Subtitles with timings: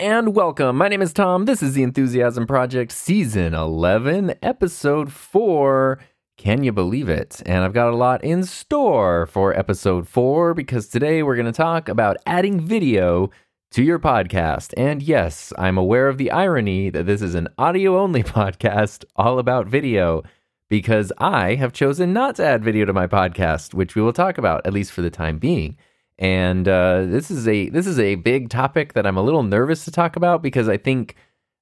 [0.00, 0.78] And welcome.
[0.78, 1.44] My name is Tom.
[1.44, 5.98] This is the Enthusiasm Project, Season 11, Episode 4.
[6.38, 7.42] Can you believe it?
[7.44, 11.52] And I've got a lot in store for Episode 4 because today we're going to
[11.52, 13.28] talk about adding video
[13.72, 14.72] to your podcast.
[14.74, 19.38] And yes, I'm aware of the irony that this is an audio only podcast all
[19.38, 20.22] about video
[20.70, 24.38] because I have chosen not to add video to my podcast, which we will talk
[24.38, 25.76] about, at least for the time being.
[26.20, 29.86] And uh, this is a this is a big topic that I'm a little nervous
[29.86, 31.16] to talk about because I think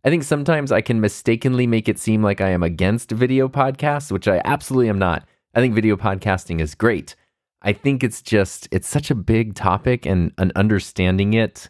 [0.05, 4.11] I think sometimes I can mistakenly make it seem like I am against video podcasts,
[4.11, 5.25] which I absolutely am not.
[5.55, 7.14] I think video podcasting is great.
[7.62, 11.69] I think it's just it's such a big topic and, and understanding it,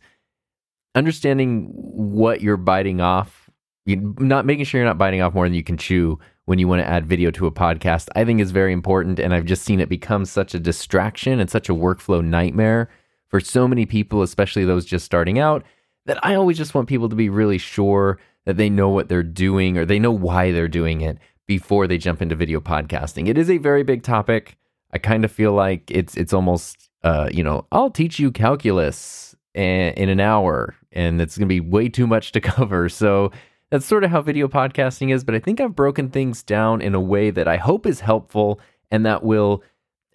[0.94, 3.50] understanding what you're biting off,
[3.86, 6.80] not making sure you're not biting off more than you can chew when you want
[6.80, 9.18] to add video to a podcast, I think is very important.
[9.18, 12.88] And I've just seen it become such a distraction and such a workflow nightmare
[13.28, 15.62] for so many people, especially those just starting out,
[16.06, 19.22] that I always just want people to be really sure that they know what they're
[19.22, 23.28] doing or they know why they're doing it before they jump into video podcasting.
[23.28, 24.56] It is a very big topic.
[24.90, 29.36] I kind of feel like it's it's almost uh, you know, I'll teach you calculus
[29.54, 32.88] in an hour and it's going to be way too much to cover.
[32.88, 33.32] So
[33.70, 36.94] that's sort of how video podcasting is, but I think I've broken things down in
[36.94, 38.60] a way that I hope is helpful
[38.90, 39.62] and that will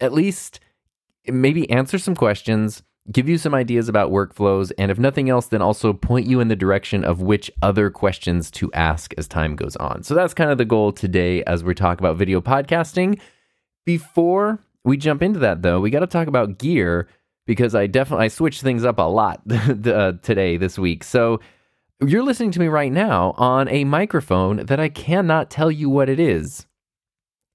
[0.00, 0.60] at least
[1.26, 5.62] maybe answer some questions, give you some ideas about workflows, and if nothing else, then
[5.62, 9.76] also point you in the direction of which other questions to ask as time goes
[9.76, 10.02] on.
[10.02, 13.20] So that's kind of the goal today as we talk about video podcasting.
[13.86, 17.08] Before we jump into that, though, we got to talk about gear
[17.46, 21.04] because I definitely I switched things up a lot uh, today this week.
[21.04, 21.40] So
[22.08, 26.08] you're listening to me right now on a microphone that I cannot tell you what
[26.08, 26.66] it is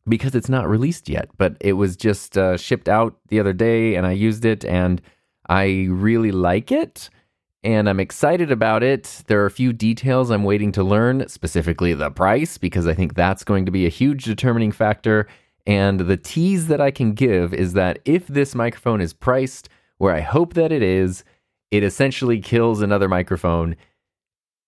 [0.08, 3.96] because it's not released yet, but it was just uh, shipped out the other day
[3.96, 5.02] and I used it and
[5.48, 7.10] I really like it
[7.64, 9.24] and I'm excited about it.
[9.28, 13.16] There are a few details I'm waiting to learn, specifically the price, because I think
[13.16, 15.28] that's going to be a huge determining factor.
[15.68, 20.16] And the tease that I can give is that if this microphone is priced where
[20.16, 21.26] I hope that it is,
[21.70, 23.76] it essentially kills another microphone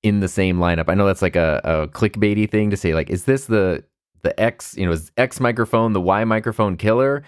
[0.03, 0.89] in the same lineup.
[0.89, 3.83] I know that's like a, a clickbaity thing to say, like, is this the
[4.23, 7.23] the X, you know, is X microphone the Y microphone killer?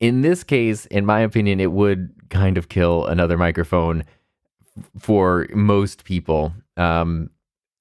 [0.00, 4.04] In this case, in my opinion, it would kind of kill another microphone
[4.98, 6.52] for most people.
[6.76, 7.30] Um,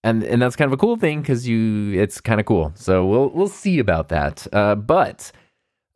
[0.03, 2.71] and and that's kind of a cool thing because you it's kind of cool.
[2.75, 4.47] So we'll we'll see about that.
[4.53, 5.31] Uh, but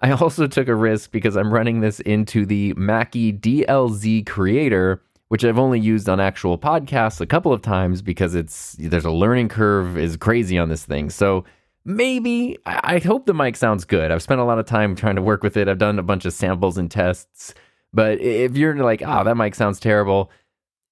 [0.01, 5.01] I also took a risk because I'm running this into the Mackie DLZ creator
[5.31, 9.11] which I've only used on actual podcasts a couple of times because it's there's a
[9.11, 11.09] learning curve is crazy on this thing.
[11.09, 11.45] So
[11.85, 14.11] maybe I, hope the mic sounds good.
[14.11, 15.69] I've spent a lot of time trying to work with it.
[15.69, 17.53] I've done a bunch of samples and tests.
[17.93, 20.29] But if you're like, oh, that mic sounds terrible,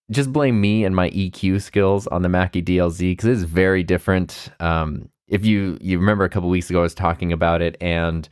[0.10, 4.54] just blame me and my EQ skills on the Mackie DLZ because it's very different.
[4.62, 8.30] Um, if you you remember a couple weeks ago, I was talking about it and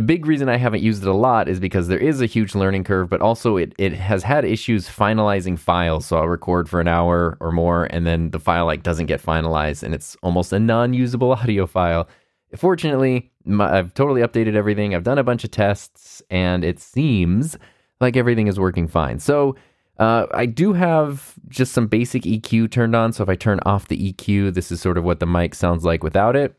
[0.00, 2.54] the big reason I haven't used it a lot is because there is a huge
[2.54, 6.06] learning curve, but also it, it has had issues finalizing files.
[6.06, 9.20] So I'll record for an hour or more, and then the file like doesn't get
[9.20, 12.08] finalized, and it's almost a non-usable audio file.
[12.56, 14.94] Fortunately, my, I've totally updated everything.
[14.94, 17.58] I've done a bunch of tests, and it seems
[18.00, 19.18] like everything is working fine.
[19.18, 19.54] So
[19.98, 23.12] uh, I do have just some basic EQ turned on.
[23.12, 25.84] So if I turn off the EQ, this is sort of what the mic sounds
[25.84, 26.58] like without it.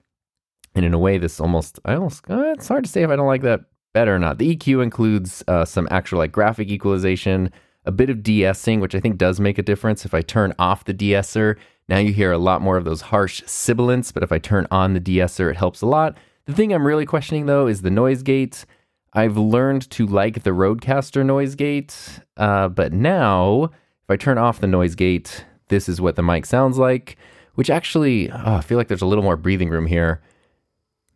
[0.74, 3.16] And in a way, this almost, I almost, uh, it's hard to say if I
[3.16, 3.62] don't like that
[3.94, 4.38] better or not.
[4.38, 7.52] The EQ includes uh, some actual like graphic equalization,
[7.86, 10.06] a bit of de-essing, which I think does make a difference.
[10.06, 11.58] If I turn off the de-esser,
[11.90, 14.94] now you hear a lot more of those harsh sibilants, but if I turn on
[14.94, 16.18] the de-esser, it helps a lot.
[16.46, 18.66] The thing I'm really questioning though is the noise gate.
[19.14, 24.62] I've learned to like the Rodecaster noise gate, uh, but now if I turn off
[24.62, 27.18] the noise gate, this is what the mic sounds like,
[27.56, 30.22] which actually, oh, I feel like there's a little more breathing room here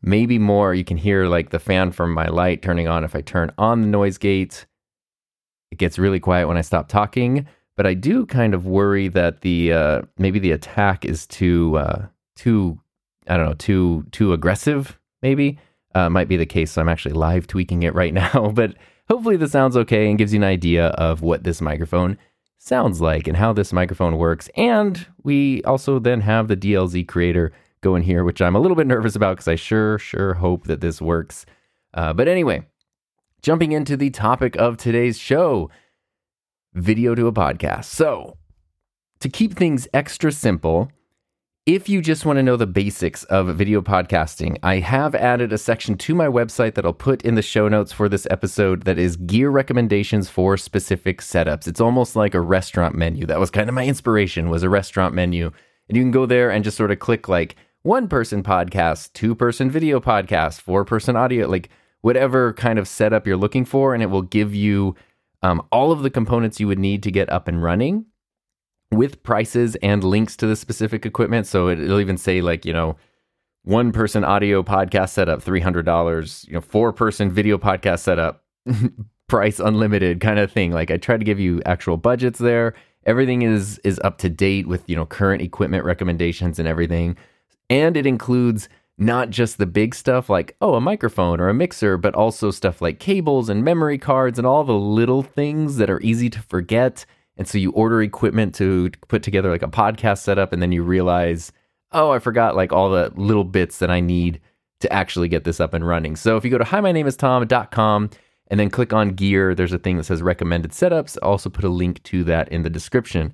[0.06, 0.74] maybe more.
[0.74, 3.04] You can hear like the fan from my light turning on.
[3.04, 4.66] If I turn on the noise gate,
[5.72, 7.48] it gets really quiet when I stop talking.
[7.76, 12.06] But I do kind of worry that the uh, maybe the attack is too uh,
[12.36, 12.80] too
[13.28, 14.98] I don't know too too aggressive.
[15.22, 15.58] Maybe
[15.96, 16.72] uh, might be the case.
[16.72, 18.52] So I'm actually live tweaking it right now.
[18.54, 18.76] but
[19.10, 22.18] hopefully this sounds okay and gives you an idea of what this microphone
[22.60, 24.50] sounds like and how this microphone works.
[24.56, 27.52] And we also then have the DLZ creator
[27.86, 30.66] go in here, which I'm a little bit nervous about because I sure, sure hope
[30.66, 31.46] that this works.
[31.94, 32.66] Uh, but anyway,
[33.42, 35.70] jumping into the topic of today's show
[36.74, 37.86] video to a podcast.
[37.86, 38.38] So,
[39.22, 40.90] to keep things extra simple,
[41.66, 45.58] If you just want to know the basics of video podcasting, I have added a
[45.58, 49.00] section to my website that I'll put in the show notes for this episode that
[49.00, 51.68] is gear recommendations for specific setups.
[51.68, 53.26] It's almost like a restaurant menu.
[53.26, 55.52] That was kind of my inspiration was a restaurant menu.
[55.90, 57.56] And you can go there and just sort of click like
[57.86, 61.70] one person podcast, two person video podcast, four person audio, like
[62.02, 64.96] whatever kind of setup you're looking for and it will give you
[65.44, 68.06] um, all of the components you would need to get up and running
[68.92, 71.46] with prices and links to the specific equipment.
[71.46, 72.98] So it, will even say like, you know,
[73.62, 78.44] one person audio podcast setup, $300, you know, four person video podcast setup,
[79.28, 80.72] price unlimited kind of thing.
[80.72, 82.74] Like I try to give you actual budgets there.
[83.06, 87.16] Everything is is up to date with, you know, current equipment recommendations and everything.
[87.70, 91.98] And it includes not just the big stuff like, oh, a microphone or a mixer,
[91.98, 96.02] but also stuff like cables and memory cards and all the little things that are
[96.02, 97.06] easy to forget
[97.38, 100.84] and so you order equipment to put together like a podcast setup, and then you
[100.84, 101.52] realize,
[101.92, 104.40] oh, I forgot like all the little bits that I need
[104.82, 106.16] to actually get this up and running.
[106.16, 108.10] So if you go to hi, my name is Tom.com
[108.48, 111.18] and then click on gear, there's a thing that says recommended setups.
[111.24, 113.34] I'll also put a link to that in the description.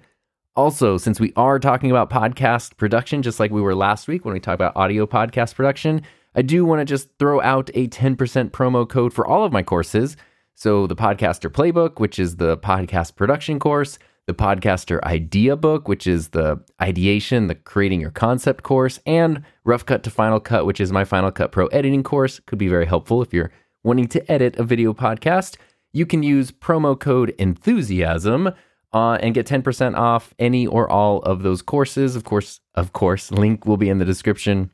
[0.55, 4.33] Also, since we are talking about podcast production, just like we were last week when
[4.33, 6.01] we talked about audio podcast production,
[6.35, 8.17] I do want to just throw out a 10%
[8.51, 10.17] promo code for all of my courses.
[10.55, 16.05] So, the Podcaster Playbook, which is the podcast production course, the Podcaster Idea Book, which
[16.05, 20.81] is the ideation, the creating your concept course, and Rough Cut to Final Cut, which
[20.81, 22.41] is my Final Cut Pro editing course.
[22.41, 23.53] Could be very helpful if you're
[23.83, 25.55] wanting to edit a video podcast.
[25.93, 28.51] You can use promo code enthusiasm
[28.93, 32.15] uh, and get 10% off any or all of those courses.
[32.15, 34.71] Of course, of course, link will be in the description.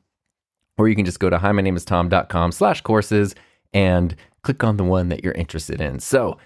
[0.78, 3.36] Or you can just go to hi, my name is tom.com slash courses
[3.74, 6.00] and click on the one that you're interested in.
[6.00, 6.38] So,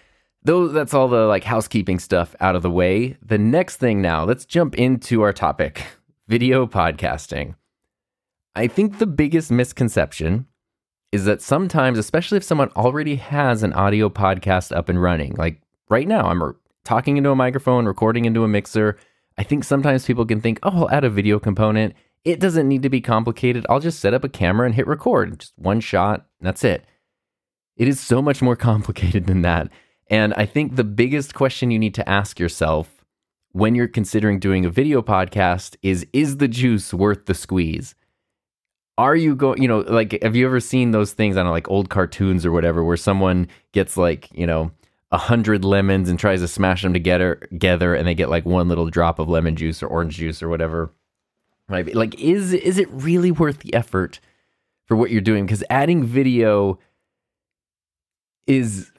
[0.43, 4.23] though that's all the like housekeeping stuff out of the way, the next thing now,
[4.23, 5.83] let's jump into our topic,
[6.27, 7.55] video podcasting.
[8.55, 10.47] I think the biggest misconception
[11.11, 15.61] is that sometimes, especially if someone already has an audio podcast up and running, like
[15.89, 18.97] right now, I'm talking into a microphone, recording into a mixer.
[19.37, 21.93] I think sometimes people can think, oh, I'll add a video component.
[22.23, 23.65] It doesn't need to be complicated.
[23.69, 26.85] I'll just set up a camera and hit record, just one shot, that's it.
[27.77, 29.69] It is so much more complicated than that.
[30.09, 33.01] And I think the biggest question you need to ask yourself
[33.53, 37.95] when you're considering doing a video podcast is is the juice worth the squeeze?
[38.97, 41.89] Are you going, you know, like, have you ever seen those things on like old
[41.89, 44.71] cartoons or whatever where someone gets like, you know,
[45.11, 48.67] a hundred lemons and tries to smash them together, together and they get like one
[48.67, 50.91] little drop of lemon juice or orange juice or whatever?
[51.67, 51.93] Right?
[51.95, 54.19] Like, is is it really worth the effort
[54.87, 55.45] for what you're doing?
[55.45, 56.79] Because adding video
[58.47, 58.91] is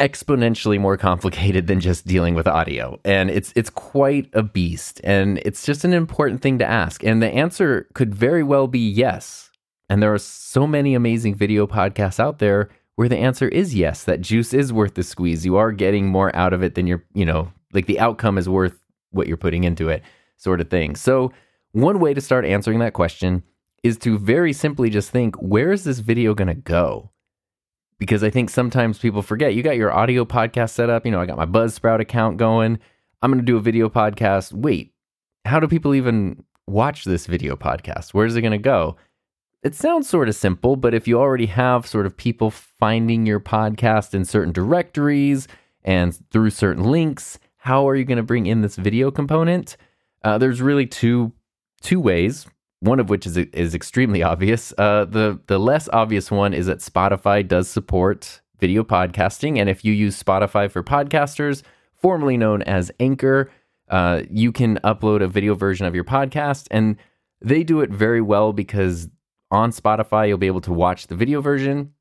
[0.00, 5.38] exponentially more complicated than just dealing with audio and it's it's quite a beast and
[5.44, 9.50] it's just an important thing to ask and the answer could very well be yes
[9.90, 14.04] and there are so many amazing video podcasts out there where the answer is yes
[14.04, 17.04] that juice is worth the squeeze you are getting more out of it than you're
[17.14, 20.02] you know like the outcome is worth what you're putting into it
[20.36, 21.32] sort of thing so
[21.72, 23.42] one way to start answering that question
[23.82, 27.10] is to very simply just think where is this video going to go
[28.00, 31.04] because I think sometimes people forget you got your audio podcast set up.
[31.04, 32.80] You know, I got my Buzzsprout account going.
[33.22, 34.52] I'm going to do a video podcast.
[34.52, 34.94] Wait,
[35.44, 38.14] how do people even watch this video podcast?
[38.14, 38.96] Where's it going to go?
[39.62, 43.40] It sounds sort of simple, but if you already have sort of people finding your
[43.40, 45.48] podcast in certain directories
[45.84, 49.76] and through certain links, how are you going to bring in this video component?
[50.24, 51.32] Uh, there's really two
[51.82, 52.46] two ways
[52.80, 54.72] one of which is is extremely obvious.
[54.76, 59.84] Uh, the the less obvious one is that Spotify does support video podcasting, and if
[59.84, 61.62] you use Spotify for podcasters,
[61.94, 63.50] formerly known as Anchor,
[63.88, 66.96] uh, you can upload a video version of your podcast, and
[67.42, 69.08] they do it very well because
[69.50, 71.92] on Spotify you'll be able to watch the video version,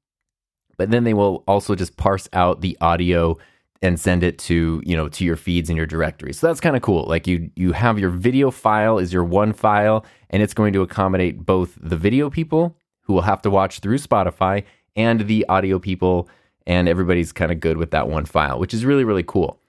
[0.78, 3.38] but then they will also just parse out the audio
[3.82, 6.34] and send it to you know to your feeds and your directory.
[6.34, 7.06] So that's kind of cool.
[7.06, 10.82] Like you you have your video file is your one file, and it's going to
[10.82, 14.64] accommodate both the video people who will have to watch through Spotify
[14.96, 16.30] and the audio people,
[16.68, 19.60] and everybody's kind of good with that one file, which is really really cool.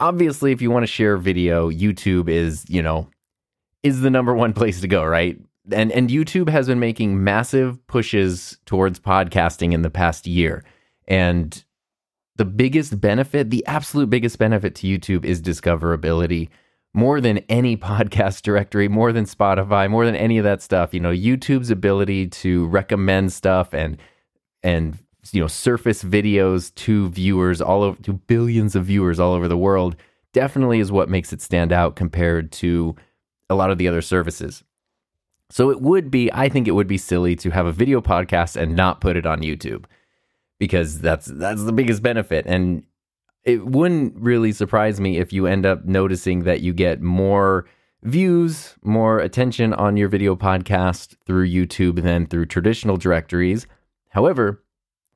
[0.00, 3.08] Obviously, if you want to share video, YouTube is you know
[3.82, 5.38] is the number one place to go, right?
[5.70, 10.64] And and YouTube has been making massive pushes towards podcasting in the past year.
[11.06, 11.62] And
[12.36, 16.48] the biggest benefit, the absolute biggest benefit to YouTube is discoverability
[16.94, 20.92] more than any podcast directory, more than Spotify, more than any of that stuff.
[20.92, 23.98] You know, YouTube's ability to recommend stuff and
[24.62, 24.98] and
[25.30, 29.56] you know surface videos to viewers all over to billions of viewers all over the
[29.56, 29.94] world
[30.32, 32.96] definitely is what makes it stand out compared to
[33.48, 34.64] a lot of the other services.
[35.52, 38.56] So it would be, I think it would be silly to have a video podcast
[38.56, 39.84] and not put it on YouTube
[40.58, 42.46] because that's that's the biggest benefit.
[42.46, 42.84] And
[43.44, 47.66] it wouldn't really surprise me if you end up noticing that you get more
[48.02, 53.66] views, more attention on your video podcast through YouTube than through traditional directories.
[54.08, 54.64] However,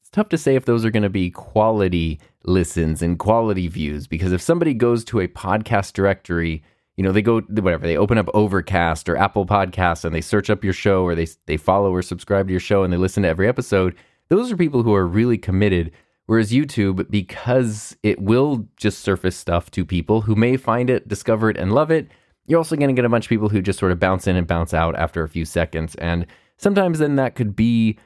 [0.02, 4.06] it's tough to say if those are going to be quality listens and quality views
[4.06, 6.62] because if somebody goes to a podcast directory,
[6.96, 10.50] you know, they go whatever, they open up Overcast or Apple Podcasts and they search
[10.50, 13.22] up your show or they they follow or subscribe to your show and they listen
[13.22, 13.94] to every episode.
[14.28, 15.92] Those are people who are really committed
[16.26, 21.48] Whereas YouTube, because it will just surface stuff to people who may find it, discover
[21.50, 22.08] it, and love it,
[22.46, 24.36] you're also going to get a bunch of people who just sort of bounce in
[24.36, 25.94] and bounce out after a few seconds.
[25.96, 26.26] And
[26.56, 27.98] sometimes then that could be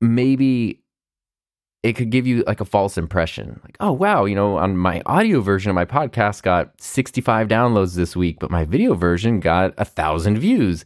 [0.00, 0.82] maybe
[1.84, 3.60] it could give you like a false impression.
[3.62, 7.94] Like, oh, wow, you know, on my audio version of my podcast got 65 downloads
[7.94, 10.84] this week, but my video version got a thousand views.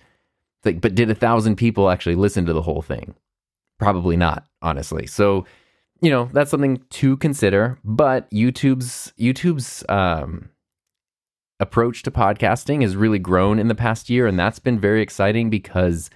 [0.64, 3.14] like, but did a thousand people actually listen to the whole thing?
[3.78, 5.06] Probably not, honestly.
[5.06, 5.46] So,
[6.00, 10.50] you know that's something to consider but youtube's youtube's um,
[11.60, 15.50] approach to podcasting has really grown in the past year and that's been very exciting
[15.50, 16.10] because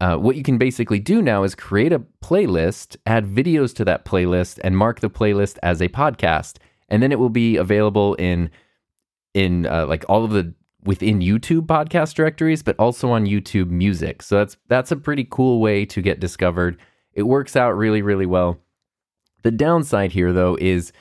[0.00, 4.04] uh, what you can basically do now is create a playlist add videos to that
[4.04, 6.56] playlist and mark the playlist as a podcast
[6.88, 8.50] and then it will be available in
[9.34, 10.52] in uh, like all of the
[10.84, 15.60] within youtube podcast directories but also on youtube music so that's that's a pretty cool
[15.60, 16.78] way to get discovered
[17.12, 18.58] it works out really really well
[19.42, 20.92] the downside here, though, is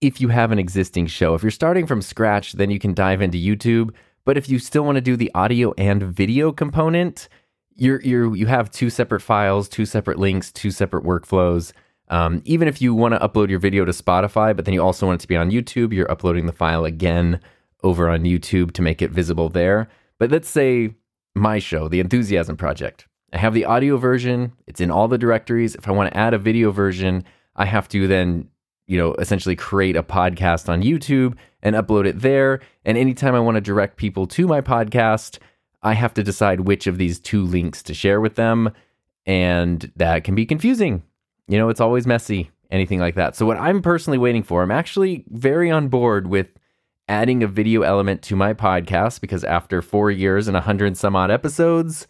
[0.00, 1.34] if you have an existing show.
[1.34, 3.90] If you're starting from scratch, then you can dive into YouTube.
[4.24, 7.28] But if you still want to do the audio and video component,
[7.78, 11.72] you're, you're, you have two separate files, two separate links, two separate workflows.
[12.08, 15.06] Um, even if you want to upload your video to Spotify, but then you also
[15.06, 17.40] want it to be on YouTube, you're uploading the file again
[17.82, 19.88] over on YouTube to make it visible there.
[20.18, 20.94] But let's say
[21.34, 23.06] my show, The Enthusiasm Project.
[23.32, 25.74] I have the audio version, it's in all the directories.
[25.74, 27.24] If I want to add a video version,
[27.56, 28.48] I have to then,
[28.86, 32.60] you know, essentially create a podcast on YouTube and upload it there.
[32.86, 35.38] And anytime I want to direct people to my podcast,
[35.82, 38.72] I have to decide which of these two links to share with them.
[39.26, 41.02] And that can be confusing.
[41.46, 43.36] You know, it's always messy, anything like that.
[43.36, 46.48] So, what I'm personally waiting for, I'm actually very on board with
[47.08, 51.16] adding a video element to my podcast because after four years and a hundred some
[51.16, 52.06] odd episodes,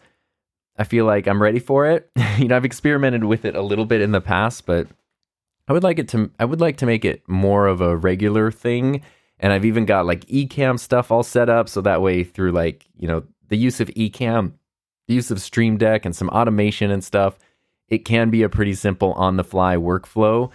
[0.77, 2.09] I feel like I'm ready for it.
[2.37, 4.87] you know, I've experimented with it a little bit in the past, but
[5.67, 8.51] I would like it to I would like to make it more of a regular
[8.51, 9.01] thing.
[9.39, 12.85] And I've even got like Ecamm stuff all set up so that way through like,
[12.97, 14.53] you know, the use of Ecamm,
[15.07, 17.37] the use of Stream Deck and some automation and stuff,
[17.87, 20.51] it can be a pretty simple on the fly workflow.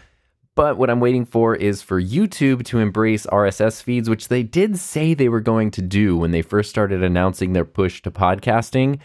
[0.54, 4.78] But what I'm waiting for is for YouTube to embrace RSS feeds, which they did
[4.78, 9.00] say they were going to do when they first started announcing their push to podcasting.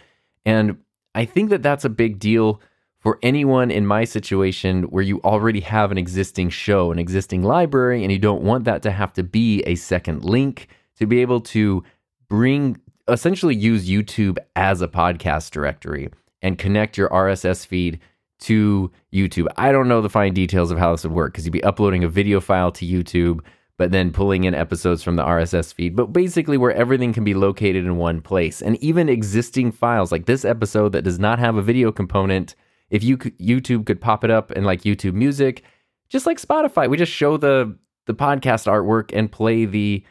[0.45, 0.77] And
[1.15, 2.61] I think that that's a big deal
[2.99, 8.03] for anyone in my situation where you already have an existing show, an existing library,
[8.03, 10.67] and you don't want that to have to be a second link
[10.97, 11.83] to be able to
[12.27, 12.77] bring
[13.11, 16.09] essentially use YouTube as a podcast directory
[16.41, 17.99] and connect your RSS feed
[18.41, 19.47] to YouTube.
[19.57, 22.03] I don't know the fine details of how this would work because you'd be uploading
[22.03, 23.41] a video file to YouTube,
[23.77, 25.95] but then pulling in episodes from the RSS feed.
[25.95, 28.61] But basically, where everything can be located in one place.
[28.61, 32.55] And even existing files like this episode that does not have a video component
[32.89, 35.63] if you could, YouTube could pop it up in like YouTube Music,
[36.09, 40.03] just like Spotify, we just show the the podcast artwork and play the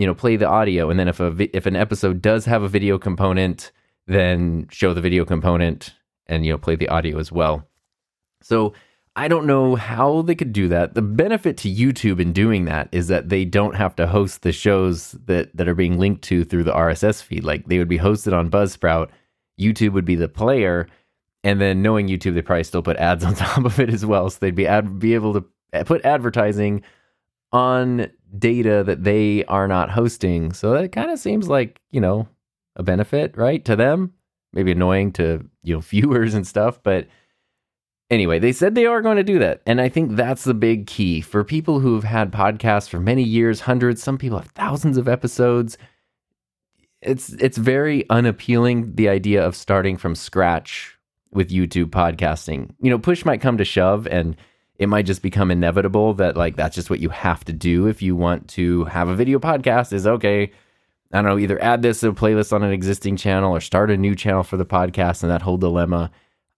[0.00, 2.68] you know play the audio, and then if a if an episode does have a
[2.68, 3.70] video component,
[4.06, 5.94] then show the video component
[6.26, 7.68] and you know play the audio as well.
[8.40, 8.72] So
[9.14, 10.94] I don't know how they could do that.
[10.94, 14.52] The benefit to YouTube in doing that is that they don't have to host the
[14.52, 17.44] shows that that are being linked to through the RSS feed.
[17.44, 19.10] Like they would be hosted on Buzzsprout.
[19.60, 20.88] YouTube would be the player,
[21.44, 24.30] and then knowing YouTube, they probably still put ads on top of it as well,
[24.30, 26.80] so they'd be ad- be able to put advertising
[27.52, 30.52] on data that they are not hosting.
[30.52, 32.28] So that kind of seems like you know
[32.76, 34.14] a benefit, right, to them.
[34.52, 37.06] Maybe annoying to you know viewers and stuff, but
[38.10, 40.86] anyway, they said they are going to do that, and I think that's the big
[40.86, 44.02] key for people who have had podcasts for many years, hundreds.
[44.02, 45.78] Some people have thousands of episodes.
[47.00, 50.98] It's it's very unappealing the idea of starting from scratch
[51.32, 52.74] with YouTube podcasting.
[52.80, 54.36] You know, push might come to shove and
[54.80, 58.00] it might just become inevitable that like that's just what you have to do if
[58.00, 60.50] you want to have a video podcast is okay.
[61.12, 63.90] I don't know, either add this to a playlist on an existing channel or start
[63.90, 66.10] a new channel for the podcast and that whole dilemma.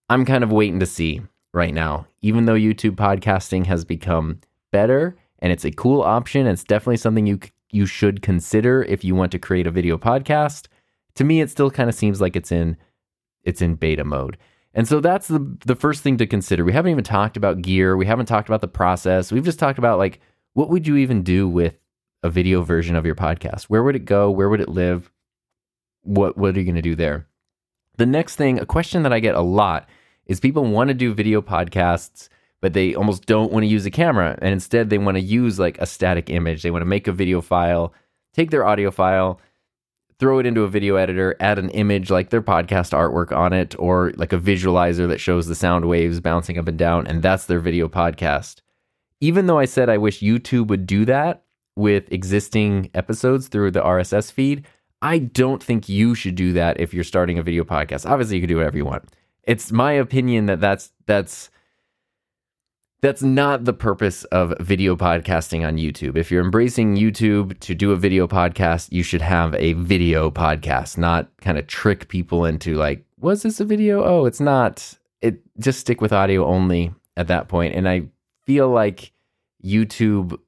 [0.09, 1.21] I'm kind of waiting to see
[1.53, 2.07] right now.
[2.21, 4.39] Even though YouTube podcasting has become
[4.71, 7.39] better and it's a cool option, it's definitely something you
[7.71, 10.67] you should consider if you want to create a video podcast.
[11.15, 12.77] To me, it still kind of seems like it's in
[13.43, 14.37] it's in beta mode.
[14.73, 16.65] And so that's the the first thing to consider.
[16.65, 17.95] We haven't even talked about gear.
[17.95, 19.31] We haven't talked about the process.
[19.31, 20.19] We've just talked about like
[20.53, 21.75] what would you even do with
[22.23, 23.63] a video version of your podcast?
[23.63, 24.31] Where would it go?
[24.31, 25.11] Where would it live?
[26.01, 27.27] What what are you going to do there?
[27.97, 29.87] The next thing, a question that I get a lot
[30.25, 32.29] is people want to do video podcasts,
[32.61, 34.37] but they almost don't want to use a camera.
[34.41, 36.63] And instead, they want to use like a static image.
[36.63, 37.93] They want to make a video file,
[38.33, 39.39] take their audio file,
[40.19, 43.75] throw it into a video editor, add an image like their podcast artwork on it,
[43.79, 47.45] or like a visualizer that shows the sound waves bouncing up and down, and that's
[47.45, 48.61] their video podcast.
[49.19, 51.43] Even though I said I wish YouTube would do that
[51.75, 54.65] with existing episodes through the RSS feed,
[55.01, 58.09] I don't think you should do that if you're starting a video podcast.
[58.09, 59.03] Obviously, you can do whatever you want.
[59.43, 61.49] It's my opinion that that's that's
[63.03, 66.15] that's not the purpose of video podcasting on YouTube.
[66.15, 70.97] If you're embracing YouTube to do a video podcast, you should have a video podcast,
[70.97, 74.05] not kind of trick people into like, was this a video?
[74.05, 74.97] Oh, it's not.
[75.21, 77.75] It just stick with audio only at that point.
[77.75, 78.03] And I
[78.45, 79.11] feel like
[79.61, 80.39] YouTube,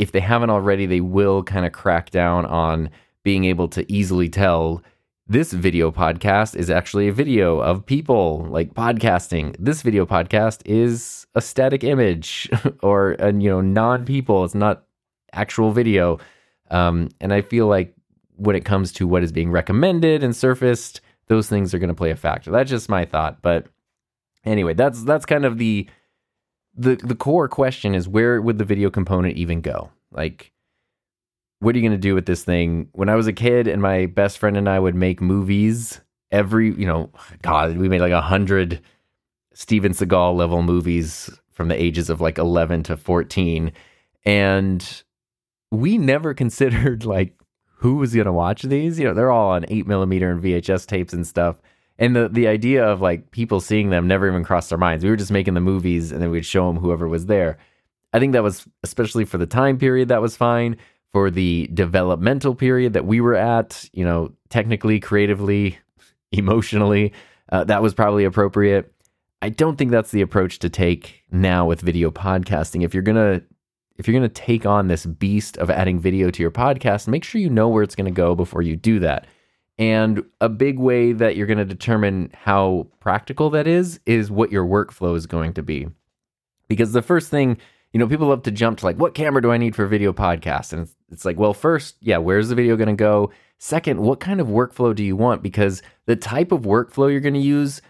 [0.00, 2.90] if they haven't already, they will kind of crack down on
[3.22, 4.82] being able to easily tell
[5.30, 9.54] this video podcast is actually a video of people like podcasting.
[9.60, 12.50] This video podcast is a static image
[12.82, 14.44] or a you know non people.
[14.44, 14.82] It's not
[15.32, 16.18] actual video.
[16.72, 17.94] Um, and I feel like
[18.34, 21.94] when it comes to what is being recommended and surfaced, those things are going to
[21.94, 22.50] play a factor.
[22.50, 23.40] That's just my thought.
[23.40, 23.68] But
[24.44, 25.88] anyway, that's that's kind of the
[26.74, 29.90] the the core question is where would the video component even go?
[30.10, 30.50] Like
[31.60, 32.88] what are you going to do with this thing?
[32.92, 36.00] When I was a kid and my best friend and I would make movies
[36.32, 37.10] every, you know,
[37.42, 38.80] God, we made like a hundred
[39.54, 43.72] Steven Seagal level movies from the ages of like 11 to 14.
[44.24, 45.02] And
[45.70, 47.34] we never considered like
[47.76, 48.98] who was going to watch these.
[48.98, 51.60] You know, they're all on eight millimeter and VHS tapes and stuff.
[51.98, 55.04] And the, the idea of like people seeing them never even crossed our minds.
[55.04, 57.58] We were just making the movies and then we'd show them whoever was there.
[58.14, 60.78] I think that was, especially for the time period, that was fine
[61.12, 65.78] for the developmental period that we were at, you know, technically, creatively,
[66.32, 67.12] emotionally,
[67.50, 68.92] uh, that was probably appropriate.
[69.42, 72.84] I don't think that's the approach to take now with video podcasting.
[72.84, 73.44] If you're going to
[73.96, 77.22] if you're going to take on this beast of adding video to your podcast, make
[77.22, 79.26] sure you know where it's going to go before you do that.
[79.78, 84.50] And a big way that you're going to determine how practical that is is what
[84.50, 85.88] your workflow is going to be.
[86.66, 87.58] Because the first thing
[87.92, 90.12] you know, people love to jump to like, what camera do I need for video
[90.12, 90.72] podcast?
[90.72, 93.30] And it's, it's like, well, first, yeah, where's the video going to go?
[93.58, 95.42] Second, what kind of workflow do you want?
[95.42, 97.82] Because the type of workflow you're going to use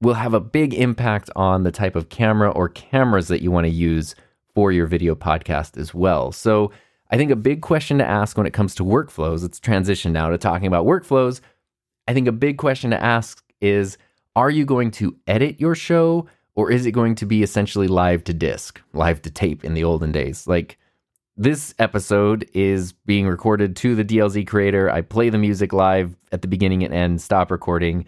[0.00, 3.64] will have a big impact on the type of camera or cameras that you want
[3.64, 4.14] to use
[4.54, 6.32] for your video podcast as well.
[6.32, 6.72] So,
[7.10, 10.28] I think a big question to ask when it comes to workflows, let's transition now
[10.28, 11.40] to talking about workflows.
[12.08, 13.96] I think a big question to ask is
[14.34, 18.24] Are you going to edit your show or is it going to be essentially live
[18.24, 20.46] to disc, live to tape in the olden days?
[20.48, 20.78] Like
[21.36, 24.90] this episode is being recorded to the DLZ creator.
[24.90, 28.06] I play the music live at the beginning and end, stop recording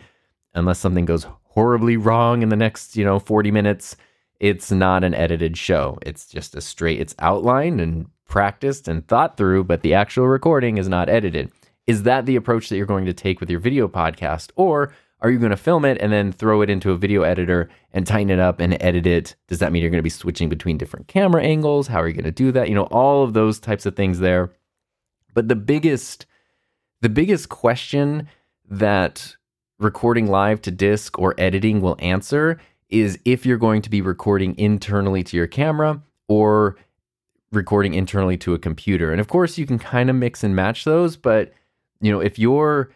[0.54, 3.96] unless something goes horribly wrong in the next, you know, 40 minutes.
[4.40, 5.98] It's not an edited show.
[6.02, 10.78] It's just a straight, it's outlined and practiced and thought through, but the actual recording
[10.78, 11.52] is not edited.
[11.86, 14.52] Is that the approach that you're going to take with your video podcast?
[14.56, 17.68] Or are you going to film it and then throw it into a video editor
[17.92, 19.34] and tighten it up and edit it?
[19.48, 21.88] Does that mean you're going to be switching between different camera angles?
[21.88, 22.68] How are you going to do that?
[22.68, 24.52] You know, all of those types of things there.
[25.34, 26.26] But the biggest
[27.00, 28.28] the biggest question
[28.68, 29.36] that
[29.78, 34.58] recording live to disc or editing will answer is if you're going to be recording
[34.58, 36.76] internally to your camera or
[37.52, 39.12] recording internally to a computer.
[39.12, 41.52] And of course, you can kind of mix and match those, but
[42.00, 42.92] you know, if you're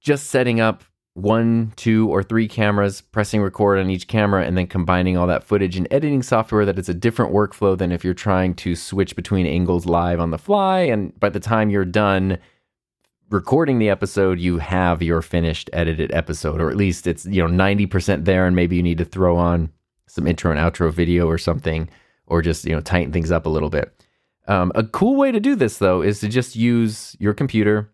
[0.00, 0.84] just setting up
[1.14, 5.44] one, two, or three cameras, pressing record on each camera, and then combining all that
[5.44, 9.14] footage in editing software that it's a different workflow than if you're trying to switch
[9.14, 10.80] between angles live on the fly.
[10.80, 12.38] And by the time you're done
[13.28, 17.62] recording the episode, you have your finished edited episode, or at least it's, you know,
[17.62, 19.70] 90% there, and maybe you need to throw on
[20.06, 21.90] some intro and outro video or something,
[22.26, 23.92] or just, you know, tighten things up a little bit.
[24.48, 27.91] Um, a cool way to do this, though, is to just use your computer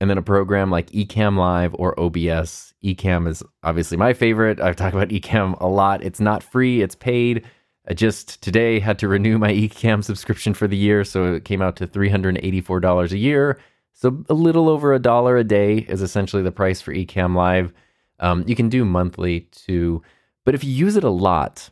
[0.00, 2.72] and then a program like Ecamm Live or OBS.
[2.84, 4.60] Ecamm is obviously my favorite.
[4.60, 6.04] I've talked about Ecamm a lot.
[6.04, 7.44] It's not free, it's paid.
[7.88, 11.62] I just today had to renew my Ecamm subscription for the year, so it came
[11.62, 13.58] out to $384 a year.
[13.92, 17.72] So a little over a dollar a day is essentially the price for Ecamm Live.
[18.20, 20.02] Um, you can do monthly too,
[20.44, 21.70] but if you use it a lot,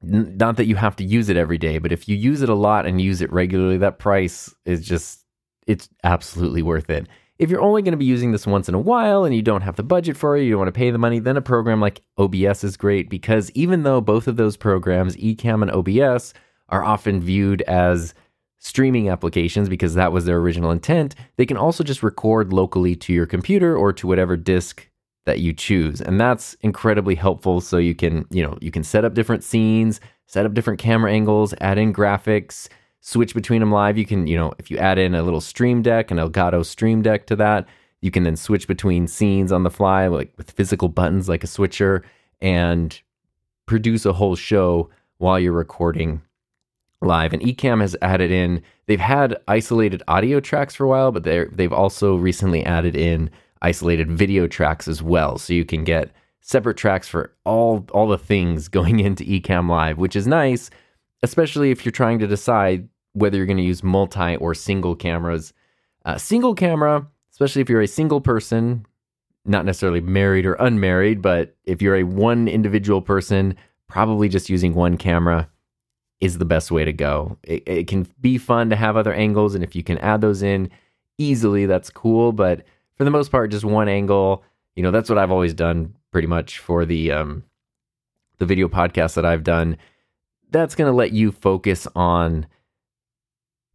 [0.00, 2.54] not that you have to use it every day, but if you use it a
[2.54, 5.24] lot and use it regularly, that price is just
[5.66, 8.80] it's absolutely worth it If you're only going to be using this once in a
[8.80, 10.98] while and you don't have the budget for it, you don't want to pay the
[10.98, 15.16] money, then a program like OBS is great because even though both of those programs,
[15.16, 16.32] Ecamm and OBS,
[16.70, 18.14] are often viewed as
[18.58, 23.12] streaming applications because that was their original intent, they can also just record locally to
[23.12, 24.88] your computer or to whatever disk
[25.26, 26.00] that you choose.
[26.00, 30.00] And that's incredibly helpful so you can, you know, you can set up different scenes,
[30.26, 32.68] set up different camera angles, add in graphics,
[33.06, 33.96] switch between them live.
[33.96, 37.02] You can, you know, if you add in a little stream deck, an Elgato stream
[37.02, 37.64] deck to that,
[38.00, 41.46] you can then switch between scenes on the fly like with physical buttons like a
[41.46, 42.04] switcher
[42.40, 43.00] and
[43.64, 46.20] produce a whole show while you're recording
[47.00, 47.32] live.
[47.32, 51.44] And Ecamm has added in, they've had isolated audio tracks for a while, but they
[51.52, 53.30] they've also recently added in
[53.62, 55.38] isolated video tracks as well.
[55.38, 59.96] So you can get separate tracks for all all the things going into Ecamm Live,
[59.96, 60.70] which is nice,
[61.22, 65.54] especially if you're trying to decide whether you're going to use multi or single cameras.
[66.04, 68.84] Uh, single camera, especially if you're a single person,
[69.46, 73.56] not necessarily married or unmarried, but if you're a one individual person,
[73.88, 75.48] probably just using one camera
[76.20, 77.38] is the best way to go.
[77.42, 80.42] It, it, can be fun to have other angles, and if you can add those
[80.42, 80.70] in
[81.16, 82.32] easily, that's cool.
[82.32, 82.64] But
[82.96, 84.44] for the most part, just one angle.
[84.74, 87.44] You know, that's what I've always done pretty much for the um,
[88.38, 89.78] the video podcast that I've done.
[90.50, 92.46] That's going to let you focus on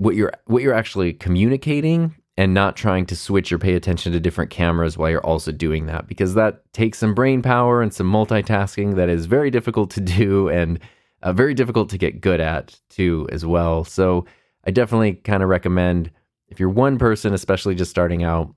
[0.02, 4.20] what you're what you're actually communicating and not trying to switch or pay attention to
[4.20, 8.12] different cameras while you're also doing that because that takes some brain power and some
[8.12, 10.80] multitasking that is very difficult to do and
[11.22, 13.84] uh, very difficult to get good at too as well.
[13.84, 14.26] So
[14.66, 16.10] I definitely kind of recommend
[16.48, 18.56] if you're one person, especially just starting out,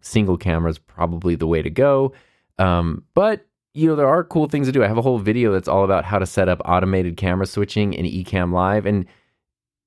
[0.00, 2.12] single camera is probably the way to go.
[2.60, 4.84] Um, but you know there are cool things to do.
[4.84, 7.94] I have a whole video that's all about how to set up automated camera switching
[7.94, 9.06] in Ecamm Live, and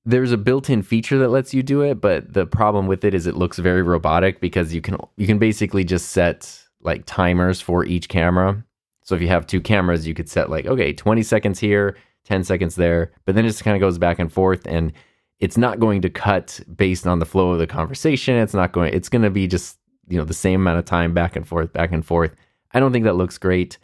[0.08, 2.00] there's a built-in feature that lets you do it.
[2.00, 5.38] But the problem with it is it looks very robotic because you can you can
[5.38, 8.64] basically just set like timers for each camera.
[9.04, 12.46] So if you have two cameras, you could set like okay, 20 seconds here, 10
[12.46, 14.94] seconds there, but then it just kind of goes back and forth and
[15.40, 18.36] it's not going to cut based on the flow of the conversation.
[18.36, 21.14] It's not going, it's going to be just, you know, the same amount of time
[21.14, 22.34] back and forth, back and forth.
[22.72, 23.78] I don't think that looks great.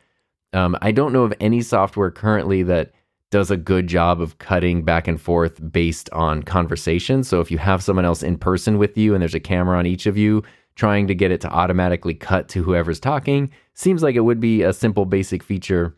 [0.54, 2.92] Um, I don't know of any software currently that
[3.34, 7.24] does a good job of cutting back and forth based on conversation.
[7.24, 9.86] So if you have someone else in person with you and there's a camera on
[9.86, 10.44] each of you,
[10.76, 14.64] trying to get it to automatically cut to whoever's talking seems like it would be
[14.64, 15.96] a simple basic feature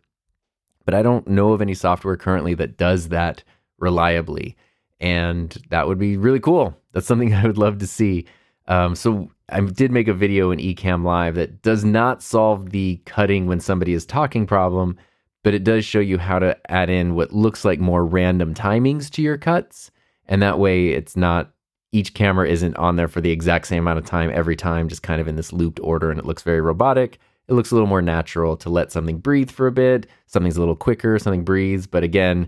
[0.85, 3.43] but I don't know of any software currently that does that
[3.79, 4.55] reliably.
[4.99, 6.77] And that would be really cool.
[6.93, 8.25] That's something I would love to see.
[8.67, 13.01] Um, so I did make a video in Ecamm Live that does not solve the
[13.05, 14.97] cutting when somebody is talking problem,
[15.45, 19.09] but it does show you how to add in what looks like more random timings
[19.11, 19.89] to your cuts.
[20.27, 21.53] And that way it's not
[21.93, 25.03] each camera isn't on there for the exact same amount of time every time, just
[25.03, 27.87] kind of in this looped order, and it looks very robotic it looks a little
[27.87, 30.07] more natural to let something breathe for a bit.
[30.25, 31.85] Something's a little quicker, something breathes.
[31.85, 32.47] But again,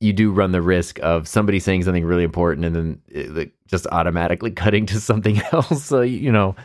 [0.00, 3.86] you do run the risk of somebody saying something really important and then it, just
[3.88, 5.84] automatically cutting to something else.
[5.84, 6.56] So, you know,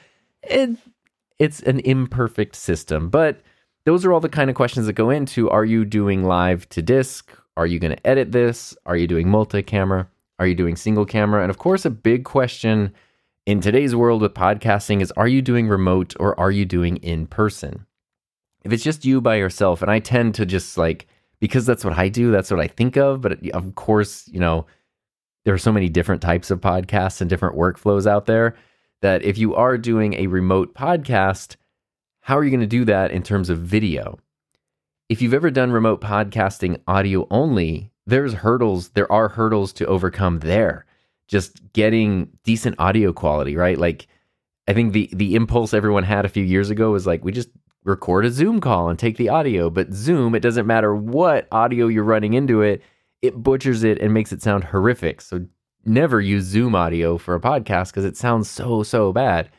[0.43, 0.71] it,
[1.39, 3.09] it's an imperfect system.
[3.09, 3.41] But
[3.85, 6.81] those are all the kind of questions that go into are you doing live to
[6.81, 7.31] disk?
[7.57, 8.75] Are you going to edit this?
[8.85, 10.07] Are you doing multi camera?
[10.39, 11.41] Are you doing single camera?
[11.41, 12.93] And of course, a big question
[13.45, 17.27] in today's world with podcasting is are you doing remote or are you doing in
[17.27, 17.85] person?
[18.63, 21.07] If it's just you by yourself, and I tend to just like,
[21.41, 23.19] because that's what I do, that's what I think of.
[23.19, 24.65] But of course, you know,
[25.43, 28.55] there are so many different types of podcasts and different workflows out there
[29.01, 31.57] that if you are doing a remote podcast,
[32.23, 34.17] how are you going to do that in terms of video?
[35.09, 40.39] If you've ever done remote podcasting audio only, there's hurdles, there are hurdles to overcome
[40.39, 40.85] there
[41.27, 43.77] just getting decent audio quality, right?
[43.77, 44.07] Like
[44.67, 47.49] I think the the impulse everyone had a few years ago was like we just
[47.83, 51.87] record a Zoom call and take the audio, but Zoom, it doesn't matter what audio
[51.87, 52.81] you're running into it,
[53.21, 55.19] it butchers it and makes it sound horrific.
[55.19, 55.45] So
[55.85, 59.49] never use Zoom audio for a podcast because it sounds so so bad.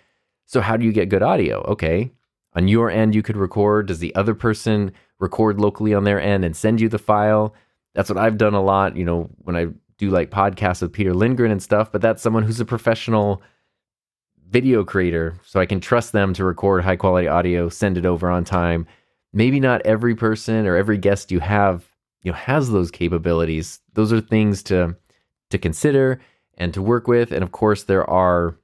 [0.47, 1.61] So how do you get good audio?
[1.63, 2.13] Okay.
[2.55, 6.45] On your end you could record, does the other person record locally on their end
[6.45, 7.55] and send you the file?
[7.95, 11.15] That's what I've done a lot, you know, when I do like podcasts with Peter
[11.15, 13.43] Lindgren and stuff, but that's someone who's a professional
[14.49, 15.39] video creator.
[15.45, 18.87] So I can trust them to record high quality audio, send it over on time.
[19.33, 21.85] Maybe not every person or every guest you have,
[22.23, 23.81] you know, has those capabilities.
[23.95, 24.97] Those are things to
[25.51, 26.21] to consider
[26.57, 27.33] and to work with.
[27.33, 28.57] And of course, there are,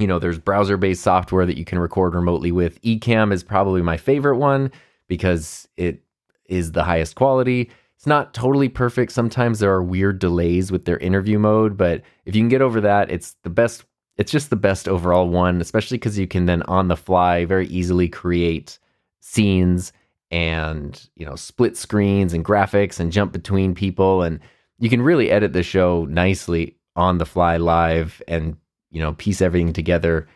[0.00, 2.80] you know, there's browser based software that you can record remotely with.
[2.82, 4.72] Ecamm is probably my favorite one
[5.08, 6.02] because it
[6.46, 7.70] is the highest quality.
[7.96, 9.12] It's not totally perfect.
[9.12, 12.80] Sometimes there are weird delays with their interview mode, but if you can get over
[12.80, 13.84] that, it's the best
[14.16, 17.66] it's just the best overall one, especially because you can then on the fly very
[17.68, 18.78] easily create
[19.20, 19.92] scenes
[20.30, 24.40] and you know split screens and graphics and jump between people and
[24.78, 28.56] you can really edit the show nicely on the fly live and
[28.90, 30.28] you know piece everything together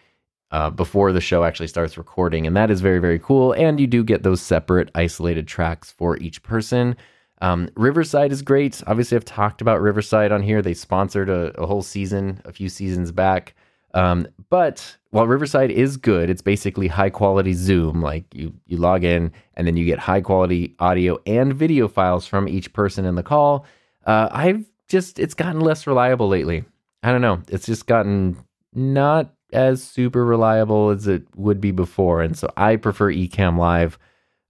[0.50, 3.86] uh, before the show actually starts recording and that is very very cool and you
[3.86, 6.96] do get those separate isolated tracks for each person
[7.40, 11.66] um, riverside is great obviously i've talked about riverside on here they sponsored a, a
[11.66, 13.54] whole season a few seasons back
[13.94, 18.02] um, but while Riverside is good, it's basically high quality Zoom.
[18.02, 22.26] Like you, you log in and then you get high quality audio and video files
[22.26, 23.64] from each person in the call.
[24.04, 26.64] Uh, I've just, it's gotten less reliable lately.
[27.04, 27.42] I don't know.
[27.48, 28.36] It's just gotten
[28.72, 32.22] not as super reliable as it would be before.
[32.22, 33.98] And so I prefer Ecamm Live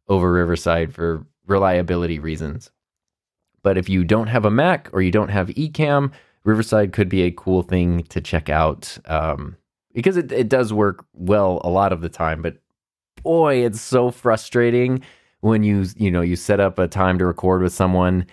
[0.08, 2.70] over Riverside for reliability reasons.
[3.64, 6.12] But if you don't have a Mac or you don't have Ecamm,
[6.44, 9.56] Riverside could be a cool thing to check out um,
[9.92, 12.40] because it, it does work well a lot of the time.
[12.40, 12.58] But
[13.24, 15.02] boy, it's so frustrating
[15.40, 18.26] when you you know you set up a time to record with someone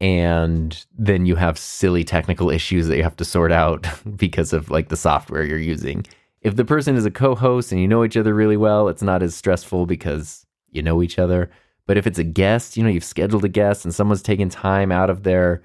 [0.00, 4.70] and then you have silly technical issues that you have to sort out because of
[4.70, 6.04] like the software you're using.
[6.42, 9.22] If the person is a co-host and you know each other really well, it's not
[9.22, 11.50] as stressful because you know each other.
[11.86, 14.92] But if it's a guest, you know, you've scheduled a guest and someone's taking time
[14.92, 15.62] out of their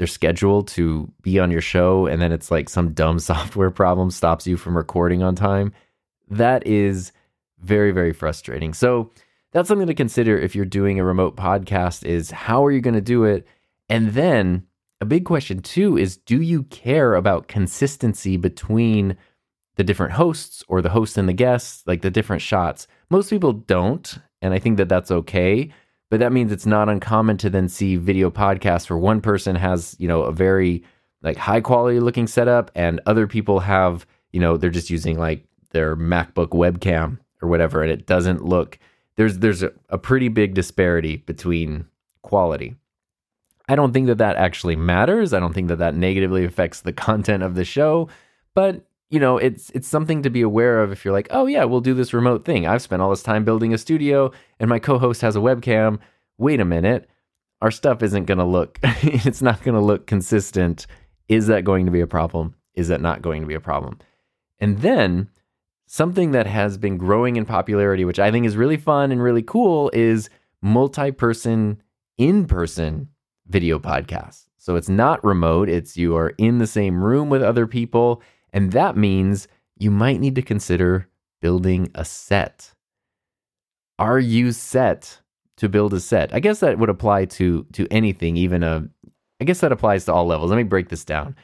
[0.00, 4.10] their schedule to be on your show and then it's like some dumb software problem
[4.10, 5.74] stops you from recording on time
[6.30, 7.12] that is
[7.58, 9.10] very very frustrating so
[9.52, 12.94] that's something to consider if you're doing a remote podcast is how are you going
[12.94, 13.46] to do it
[13.90, 14.66] and then
[15.00, 19.16] a big question too is do you care about consistency between
[19.76, 22.86] the different hosts or the host and the guests like the different shots?
[23.10, 25.70] Most people don't and i think that that's okay
[26.10, 29.96] but that means it's not uncommon to then see video podcasts where one person has
[29.98, 30.82] you know a very
[31.22, 35.44] like high quality looking setup and other people have you know they're just using like
[35.70, 38.78] their macbook webcam or whatever and it doesn't look
[39.16, 41.86] there's there's a, a pretty big disparity between
[42.22, 42.74] quality
[43.70, 46.92] i don't think that that actually matters i don't think that that negatively affects the
[47.08, 48.08] content of the show
[48.54, 51.64] but you know, it's it's something to be aware of if you're like, oh yeah,
[51.64, 52.66] we'll do this remote thing.
[52.66, 54.30] I've spent all this time building a studio
[54.60, 55.98] and my co-host has a webcam.
[56.38, 57.10] Wait a minute.
[57.60, 60.86] Our stuff isn't going to look it's not going to look consistent.
[61.28, 62.54] Is that going to be a problem?
[62.74, 63.98] Is that not going to be a problem?
[64.60, 65.28] And then
[65.86, 69.42] something that has been growing in popularity, which I think is really fun and really
[69.42, 70.30] cool, is
[70.62, 71.82] multi-person
[72.16, 73.08] in-person
[73.50, 74.46] video podcasts.
[74.58, 78.72] So it's not remote, it's you are in the same room with other people and
[78.72, 81.08] that means you might need to consider
[81.40, 82.72] building a set.
[83.98, 85.20] Are you set
[85.56, 86.34] to build a set?
[86.34, 88.88] I guess that would apply to to anything, even a
[89.40, 90.50] I guess that applies to all levels.
[90.50, 91.34] Let me break this down.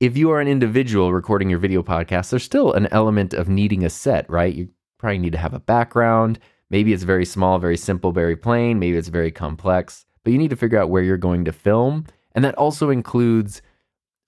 [0.00, 3.84] If you are an individual recording your video podcast, there's still an element of needing
[3.84, 4.54] a set, right?
[4.54, 6.38] You probably need to have a background.
[6.68, 8.78] Maybe it's very small, very simple, very plain.
[8.78, 12.04] Maybe it's very complex, but you need to figure out where you're going to film.
[12.34, 13.62] And that also includes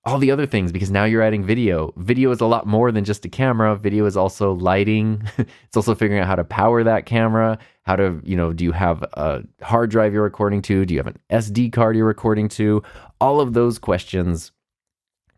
[0.05, 1.93] all the other things because now you're adding video.
[1.97, 3.75] Video is a lot more than just a camera.
[3.75, 5.29] Video is also lighting.
[5.39, 8.71] it's also figuring out how to power that camera, how to, you know, do you
[8.71, 10.87] have a hard drive you're recording to?
[10.87, 12.81] Do you have an SD card you're recording to?
[13.21, 14.53] All of those questions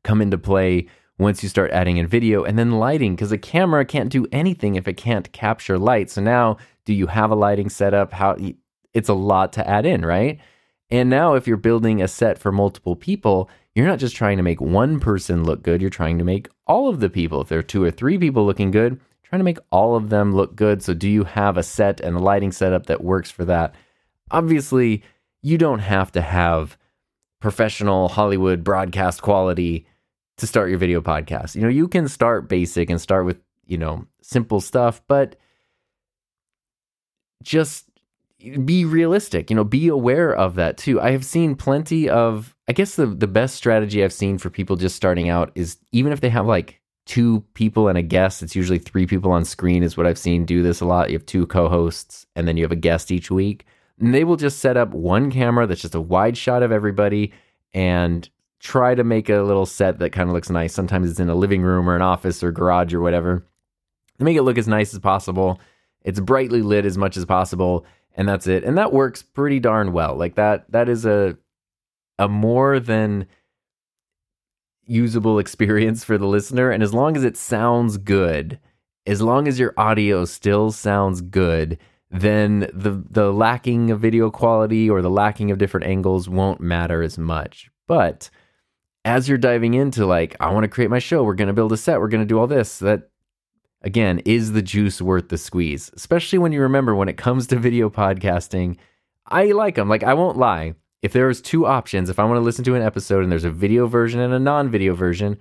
[0.04, 3.86] come into play once you start adding in video and then lighting because a camera
[3.86, 6.10] can't do anything if it can't capture light.
[6.10, 8.12] So now, do you have a lighting setup?
[8.12, 8.36] How
[8.94, 10.38] it's a lot to add in, right?
[10.90, 14.42] And now if you're building a set for multiple people, you're not just trying to
[14.42, 17.40] make one person look good, you're trying to make all of the people.
[17.40, 20.34] If there are two or three people looking good, trying to make all of them
[20.34, 20.82] look good.
[20.82, 23.74] So, do you have a set and a lighting setup that works for that?
[24.32, 25.02] Obviously,
[25.42, 26.76] you don't have to have
[27.40, 29.86] professional Hollywood broadcast quality
[30.36, 31.54] to start your video podcast.
[31.54, 35.36] You know, you can start basic and start with, you know, simple stuff, but
[37.42, 37.89] just
[38.64, 41.00] be realistic, you know, be aware of that too.
[41.00, 44.76] I have seen plenty of I guess the the best strategy I've seen for people
[44.76, 48.54] just starting out is even if they have like two people and a guest, it's
[48.54, 51.10] usually three people on screen is what I've seen do this a lot.
[51.10, 53.66] You have two co-hosts and then you have a guest each week.
[53.98, 57.32] And they will just set up one camera that's just a wide shot of everybody
[57.74, 58.28] and
[58.60, 60.72] try to make a little set that kind of looks nice.
[60.72, 63.44] Sometimes it's in a living room or an office or garage or whatever.
[64.18, 65.60] They make it look as nice as possible.
[66.02, 67.84] It's brightly lit as much as possible
[68.14, 68.64] and that's it.
[68.64, 70.16] And that works pretty darn well.
[70.16, 71.36] Like that that is a
[72.18, 73.26] a more than
[74.86, 78.58] usable experience for the listener and as long as it sounds good,
[79.06, 81.78] as long as your audio still sounds good,
[82.10, 87.02] then the the lacking of video quality or the lacking of different angles won't matter
[87.02, 87.70] as much.
[87.86, 88.30] But
[89.04, 91.72] as you're diving into like, I want to create my show, we're going to build
[91.72, 93.09] a set, we're going to do all this, that
[93.82, 95.90] again, is the juice worth the squeeze?
[95.94, 98.76] Especially when you remember when it comes to video podcasting,
[99.26, 99.88] I like them.
[99.88, 100.74] Like, I won't lie.
[101.02, 103.50] If there's two options, if I want to listen to an episode and there's a
[103.50, 105.38] video version and a non video version,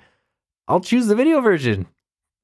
[0.68, 1.88] I'll choose the video version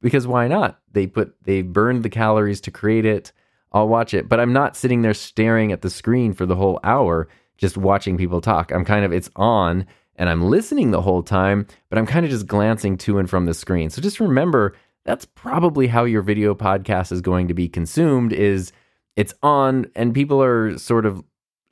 [0.02, 0.80] because why not?
[0.92, 3.32] They put, they burned the calories to create it.
[3.72, 6.80] I'll watch it, but I'm not sitting there staring at the screen for the whole
[6.84, 7.28] hour
[7.58, 8.72] just watching people talk.
[8.72, 9.86] I'm kind of, it's on
[10.18, 13.46] and I'm listening the whole time, but I'm kind of just glancing to and from
[13.46, 13.90] the screen.
[13.90, 18.72] So just remember that's probably how your video podcast is going to be consumed is
[19.16, 21.24] it's on and people are sort of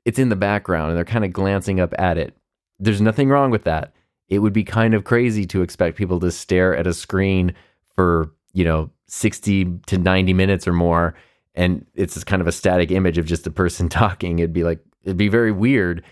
[0.06, 2.36] it's in the background and they're kind of glancing up at it.
[2.80, 3.94] There's nothing wrong with that.
[4.30, 7.54] It would be kind of crazy to expect people to stare at a screen
[7.96, 11.16] for, you know, 60 to 90 minutes or more
[11.56, 14.40] and it's kind of a static image of just a person talking.
[14.40, 16.04] It'd be like it'd be very weird.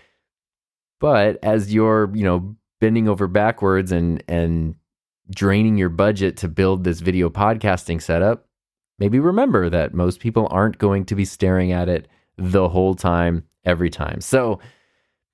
[1.00, 4.74] But as you're, you know, bending over backwards and and
[5.34, 8.46] draining your budget to build this video podcasting setup,
[8.98, 13.44] maybe remember that most people aren't going to be staring at it the whole time,
[13.64, 14.20] every time.
[14.20, 14.60] So,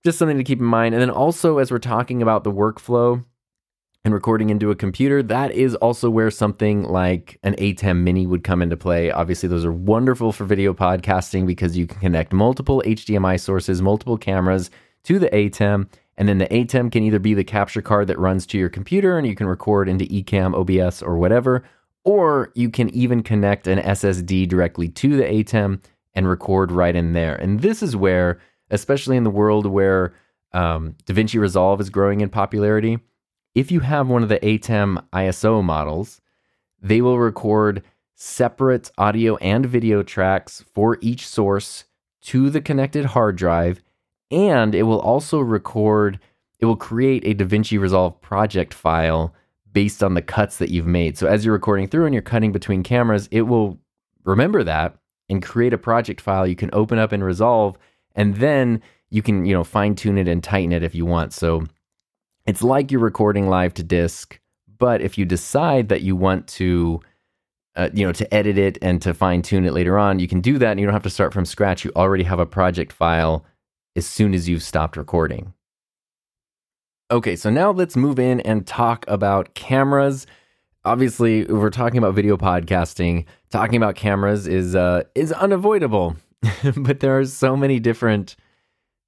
[0.04, 0.94] just something to keep in mind.
[0.94, 3.24] And then also, as we're talking about the workflow
[4.04, 8.44] and recording into a computer, that is also where something like an ATEM Mini would
[8.44, 9.10] come into play.
[9.10, 14.16] Obviously, those are wonderful for video podcasting because you can connect multiple HDMI sources, multiple
[14.16, 14.70] cameras
[15.04, 18.44] to the ATEM and then the ATEM can either be the capture card that runs
[18.46, 21.62] to your computer and you can record into Ecamm, OBS, or whatever,
[22.02, 25.80] or you can even connect an SSD directly to the ATEM
[26.14, 27.36] and record right in there.
[27.36, 30.12] And this is where, especially in the world where
[30.52, 32.98] um, DaVinci Resolve is growing in popularity,
[33.54, 36.20] if you have one of the ATEM ISO models,
[36.82, 37.84] they will record
[38.16, 41.84] separate audio and video tracks for each source
[42.22, 43.80] to the connected hard drive
[44.30, 46.18] and it will also record,
[46.58, 49.34] it will create a DaVinci Resolve project file
[49.72, 51.16] based on the cuts that you've made.
[51.16, 53.78] So as you're recording through and you're cutting between cameras, it will
[54.24, 54.96] remember that
[55.28, 57.76] and create a project file you can open up in Resolve
[58.14, 61.32] and then you can, you know, fine tune it and tighten it if you want.
[61.32, 61.64] So
[62.46, 64.40] it's like you're recording live to disk,
[64.78, 67.00] but if you decide that you want to
[67.76, 70.40] uh, you know, to edit it and to fine tune it later on, you can
[70.40, 71.84] do that and you don't have to start from scratch.
[71.84, 73.44] You already have a project file
[73.98, 75.52] as soon as you've stopped recording.
[77.10, 80.26] Okay, so now let's move in and talk about cameras.
[80.84, 83.24] Obviously, we're talking about video podcasting.
[83.50, 86.16] Talking about cameras is uh, is unavoidable,
[86.76, 88.36] but there are so many different.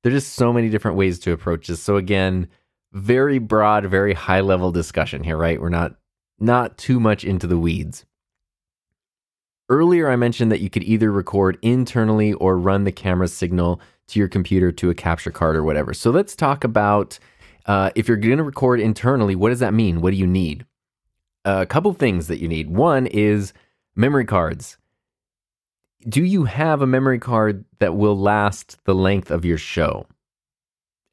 [0.03, 1.81] There's just so many different ways to approach this.
[1.83, 2.49] So again,
[2.93, 5.61] very broad, very high level discussion here, right?
[5.61, 5.95] We're not
[6.39, 8.07] not too much into the weeds.
[9.69, 14.19] Earlier, I mentioned that you could either record internally or run the camera signal to
[14.19, 15.95] your computer to a capture card or whatever.
[15.95, 17.19] So let's talk about
[17.67, 20.01] uh, if you're going to record internally, what does that mean?
[20.01, 20.65] What do you need?
[21.45, 22.71] A couple things that you need.
[22.71, 23.53] One is
[23.97, 24.77] memory cards.
[26.09, 30.07] Do you have a memory card that will last the length of your show?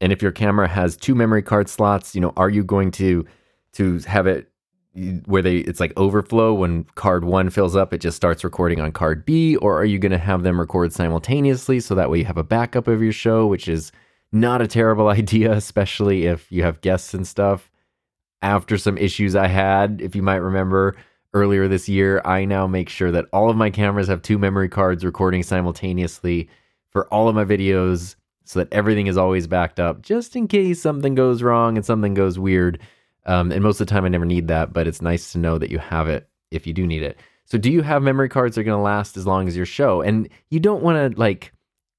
[0.00, 3.26] And if your camera has two memory card slots, you know, are you going to
[3.74, 4.50] to have it
[5.26, 6.52] where they it's like overflow.
[6.54, 9.98] When card 1 fills up it just starts recording on card B or are you
[9.98, 13.12] going to have them record simultaneously so that way you have a backup of your
[13.12, 13.92] show which is
[14.32, 17.70] not a terrible idea especially if you have guests and stuff.
[18.40, 20.96] After some issues I had if you might remember
[21.34, 24.68] earlier this year I now make sure that all of my cameras have two memory
[24.68, 26.48] cards recording simultaneously
[26.90, 30.80] for all of my videos so that everything is always backed up just in case
[30.80, 32.80] something goes wrong and something goes weird
[33.28, 35.58] um, and most of the time, I never need that, but it's nice to know
[35.58, 37.18] that you have it if you do need it.
[37.44, 39.66] So, do you have memory cards that are going to last as long as your
[39.66, 40.00] show?
[40.00, 41.52] And you don't want to, like,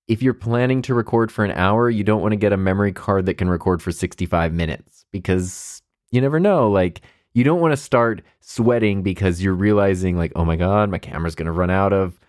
[0.08, 2.92] if you're planning to record for an hour, you don't want to get a memory
[2.92, 6.68] card that can record for 65 minutes because you never know.
[6.68, 7.02] Like,
[7.36, 11.36] you don't want to start sweating because you're realizing, like, oh my God, my camera's
[11.36, 12.20] going to run out of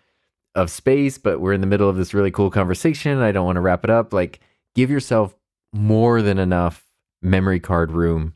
[0.54, 3.18] of space, but we're in the middle of this really cool conversation.
[3.18, 4.12] I don't want to wrap it up.
[4.12, 4.40] Like,
[4.74, 5.34] give yourself
[5.72, 6.84] more than enough
[7.22, 8.34] memory card room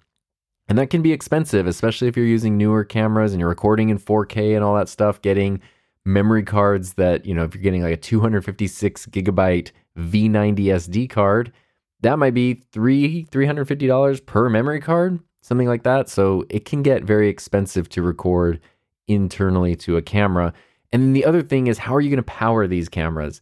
[0.68, 3.98] and that can be expensive, especially if you're using newer cameras and you're recording in
[3.98, 5.20] 4K and all that stuff.
[5.20, 5.60] Getting
[6.04, 11.52] memory cards that, you know, if you're getting like a 256 gigabyte V90 SD card,
[12.00, 16.08] that might be three $350 per memory card, something like that.
[16.08, 18.60] So it can get very expensive to record
[19.06, 20.52] internally to a camera.
[20.92, 23.40] And then the other thing is, how are you going to power these cameras?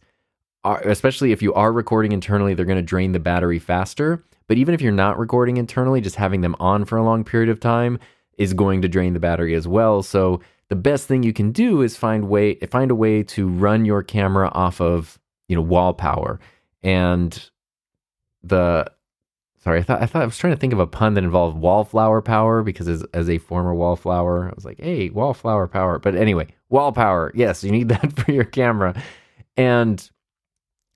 [0.65, 4.23] especially if you are recording internally, they're going to drain the battery faster.
[4.53, 7.49] But even if you're not recording internally, just having them on for a long period
[7.49, 7.97] of time
[8.37, 10.03] is going to drain the battery as well.
[10.03, 13.83] So the best thing you can do is find way find a way to run
[13.83, 16.39] your camera off of you know wall power
[16.83, 17.49] and
[18.43, 18.85] the
[19.57, 21.57] sorry, I thought I thought I was trying to think of a pun that involved
[21.57, 25.97] wallflower power because as, as a former wallflower, I was like, hey, wallflower power.
[25.97, 27.31] But anyway, wall power.
[27.33, 29.01] Yes, you need that for your camera.
[29.57, 30.07] And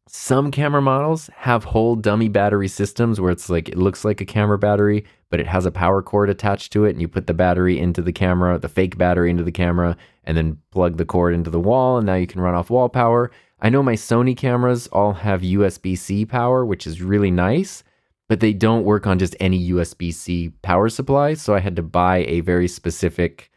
[0.07, 4.25] some camera models have whole dummy battery systems where it's like it looks like a
[4.25, 7.33] camera battery, but it has a power cord attached to it, and you put the
[7.33, 11.33] battery into the camera, the fake battery into the camera, and then plug the cord
[11.33, 13.31] into the wall, and now you can run off wall power.
[13.59, 17.83] I know my Sony cameras all have USB C power, which is really nice,
[18.29, 21.33] but they don't work on just any USB C power supply.
[21.33, 23.49] So I had to buy a very specific.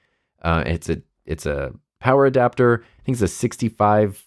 [0.43, 2.83] Uh, it's a it's a power adapter.
[2.83, 4.27] I think it's a 65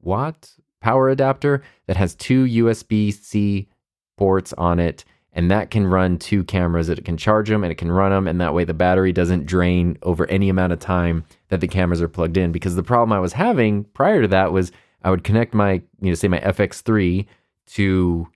[0.00, 3.68] watt power adapter that has two USB C
[4.16, 5.04] ports on it.
[5.32, 6.88] And that can run two cameras.
[6.88, 8.26] It can charge them and it can run them.
[8.26, 12.02] And that way the battery doesn't drain over any amount of time that the cameras
[12.02, 12.50] are plugged in.
[12.50, 14.72] Because the problem I was having prior to that was
[15.02, 17.26] I would connect my, you know, say my FX3
[17.66, 18.28] to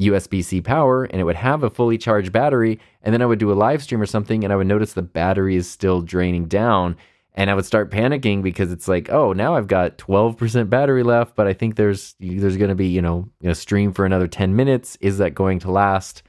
[0.00, 2.80] USB C power and it would have a fully charged battery.
[3.02, 5.02] And then I would do a live stream or something and I would notice the
[5.02, 6.96] battery is still draining down
[7.34, 11.36] and I would start panicking because it's like, oh, now I've got 12% battery left,
[11.36, 14.56] but I think there's there's going to be, you know, a stream for another 10
[14.56, 14.96] minutes.
[15.00, 16.22] Is that going to last?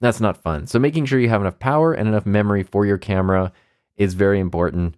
[0.00, 0.66] That's not fun.
[0.66, 3.52] So making sure you have enough power and enough memory for your camera
[3.96, 4.96] is very important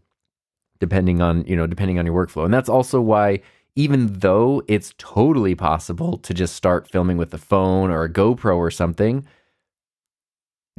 [0.78, 2.44] depending on, you know, depending on your workflow.
[2.44, 3.40] And that's also why
[3.76, 8.56] even though it's totally possible to just start filming with a phone or a GoPro
[8.56, 9.26] or something,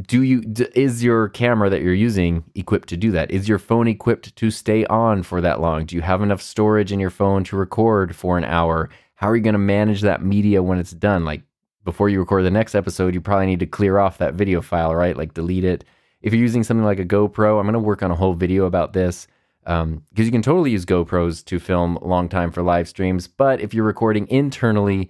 [0.01, 0.43] do you
[0.75, 3.31] is your camera that you're using equipped to do that?
[3.31, 5.85] Is your phone equipped to stay on for that long?
[5.85, 8.89] Do you have enough storage in your phone to record for an hour?
[9.15, 11.25] How are you going to manage that media when it's done?
[11.25, 11.41] Like
[11.83, 14.93] before you record the next episode you probably need to clear off that video file
[14.93, 15.17] right?
[15.17, 15.83] Like delete it.
[16.21, 18.65] If you're using something like a gopro i'm going to work on a whole video
[18.65, 19.27] about this
[19.63, 23.61] because um, you can totally use gopros to film long time for live streams but
[23.61, 25.09] if you're recording internally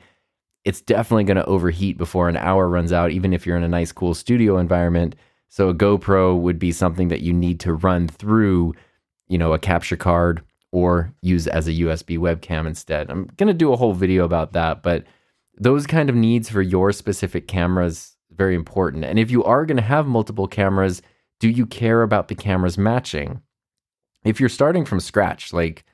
[0.67, 3.69] it's definitely going to overheat before an hour runs out, even if you're in a
[3.69, 5.15] nice, cool studio environment.
[5.47, 8.75] So a GoPro would be something that you need to run through,
[9.29, 10.43] you know, a capture card
[10.73, 13.09] or use as a USB webcam instead.
[13.09, 15.05] I'm going to do a whole video about that, but
[15.57, 19.05] those kind of needs for your specific cameras very important.
[19.05, 21.01] And if you are going to have multiple cameras,
[21.39, 23.41] do you care about the cameras matching?
[24.25, 25.85] If you're starting from scratch, like,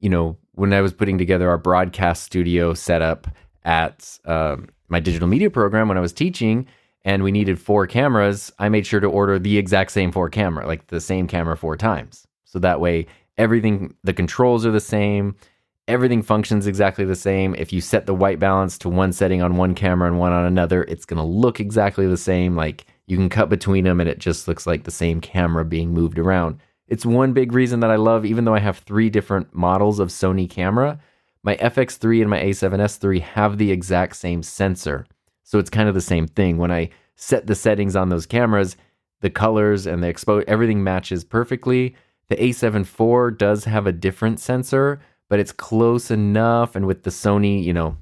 [0.00, 3.28] you know, when I was putting together our broadcast studio setup,
[3.64, 6.66] at um, my digital media program when I was teaching
[7.04, 10.66] and we needed four cameras, I made sure to order the exact same four camera,
[10.66, 12.26] like the same camera four times.
[12.44, 13.06] So that way
[13.36, 15.34] everything the controls are the same,
[15.88, 17.54] everything functions exactly the same.
[17.56, 20.44] If you set the white balance to one setting on one camera and one on
[20.46, 22.56] another, it's going to look exactly the same.
[22.56, 25.92] Like you can cut between them and it just looks like the same camera being
[25.92, 26.60] moved around.
[26.88, 30.08] It's one big reason that I love even though I have 3 different models of
[30.08, 30.98] Sony camera,
[31.44, 35.06] my FX3 and my A7S3 have the exact same sensor.
[35.42, 36.56] So it's kind of the same thing.
[36.56, 38.76] When I set the settings on those cameras,
[39.20, 41.94] the colors and the exposure, everything matches perfectly.
[42.28, 46.74] The A7 IV does have a different sensor, but it's close enough.
[46.74, 47.98] And with the Sony, you know,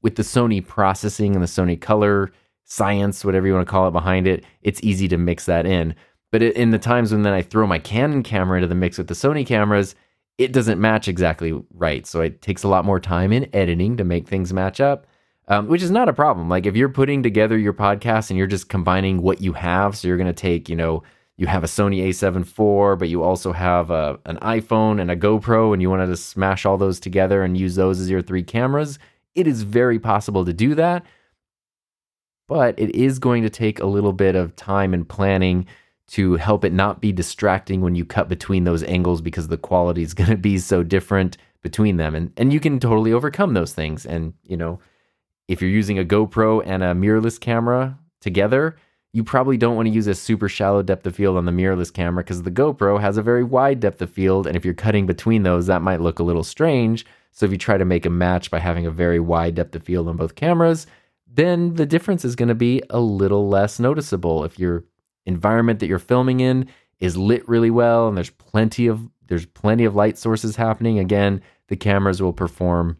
[0.00, 2.32] with the Sony processing and the Sony color
[2.64, 5.96] science, whatever you want to call it behind it, it's easy to mix that in.
[6.30, 9.08] But in the times when then I throw my Canon camera into the mix with
[9.08, 9.96] the Sony cameras,
[10.38, 12.06] it doesn't match exactly right.
[12.06, 15.06] So it takes a lot more time in editing to make things match up,
[15.48, 16.48] um, which is not a problem.
[16.48, 20.08] Like if you're putting together your podcast and you're just combining what you have, so
[20.08, 21.02] you're going to take, you know,
[21.36, 25.16] you have a Sony A7 IV, but you also have a, an iPhone and a
[25.16, 28.42] GoPro, and you wanted to smash all those together and use those as your three
[28.42, 28.98] cameras.
[29.34, 31.04] It is very possible to do that,
[32.48, 35.66] but it is going to take a little bit of time and planning
[36.08, 40.02] to help it not be distracting when you cut between those angles because the quality
[40.02, 42.14] is going to be so different between them.
[42.14, 44.06] And and you can totally overcome those things.
[44.06, 44.80] And you know
[45.48, 48.76] if you're using a GoPro and a mirrorless camera together
[49.14, 51.92] you probably don't want to use a super shallow depth of field on the mirrorless
[51.92, 54.46] camera because the GoPro has a very wide depth of field.
[54.46, 57.04] And if you're cutting between those that might look a little strange.
[57.30, 59.82] So if you try to make a match by having a very wide depth of
[59.82, 60.86] field on both cameras
[61.34, 64.84] then the difference is going to be a little less noticeable if you're
[65.26, 66.68] environment that you're filming in
[66.98, 70.98] is lit really well and there's plenty of there's plenty of light sources happening.
[70.98, 72.98] Again the cameras will perform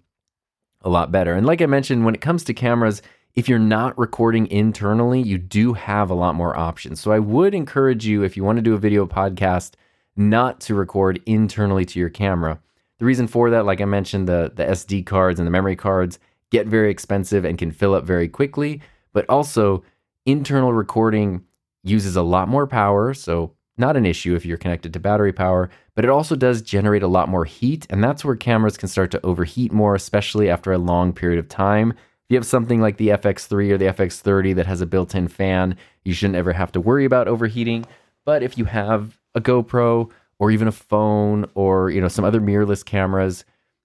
[0.82, 1.34] a lot better.
[1.34, 3.02] And like i mentioned when it comes to cameras
[3.34, 7.00] if you're not recording internally you do have a lot more options.
[7.00, 9.74] So i would encourage you if you want to do a video podcast
[10.16, 12.60] not to record internally to your camera.
[12.98, 16.18] The reason for that like i mentioned the the sd cards and the memory cards
[16.50, 18.80] get very expensive and can fill up very quickly
[19.12, 19.82] but also
[20.26, 21.44] internal recording
[21.82, 25.70] uses a lot more power, so not an issue if you're connected to battery power,
[25.94, 29.10] but it also does generate a lot more heat, and that's where cameras can start
[29.10, 31.90] to overheat more, especially after a long period of time.
[31.90, 35.28] If you have something like the FX3 or the FX30 that has a built in
[35.28, 37.84] fan, you shouldn't ever have to worry about overheating.
[38.24, 42.40] But if you have a GoPro or even a phone or you know some other
[42.40, 43.44] mirrorless cameras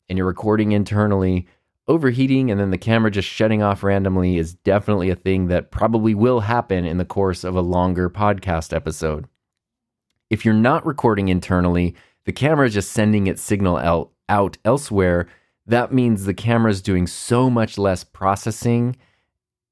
[0.09, 1.47] and you're recording internally,
[1.87, 6.13] overheating and then the camera just shutting off randomly is definitely a thing that probably
[6.13, 9.27] will happen in the course of a longer podcast episode.
[10.29, 15.27] If you're not recording internally, the camera is just sending its signal out, elsewhere.
[15.65, 18.97] That means the camera is doing so much less processing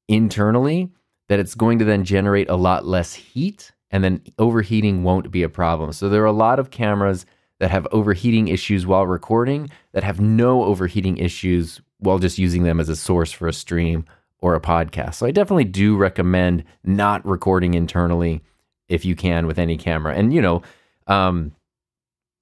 [0.07, 0.91] internally
[1.27, 5.43] that it's going to then generate a lot less heat and then overheating won't be
[5.43, 5.91] a problem.
[5.91, 7.25] So there are a lot of cameras
[7.59, 12.79] that have overheating issues while recording that have no overheating issues while just using them
[12.79, 14.05] as a source for a stream
[14.39, 15.15] or a podcast.
[15.15, 18.43] So I definitely do recommend not recording internally
[18.87, 20.13] if you can with any camera.
[20.13, 20.61] And you know,
[21.07, 21.51] um,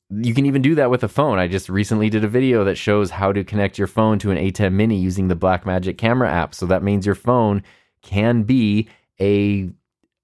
[0.10, 1.40] you can even do that with a phone.
[1.40, 4.38] I just recently did a video that shows how to connect your phone to an
[4.38, 6.54] ATEM Mini using the Blackmagic camera app.
[6.54, 7.64] So that means your phone
[8.02, 8.90] can be
[9.20, 9.70] a,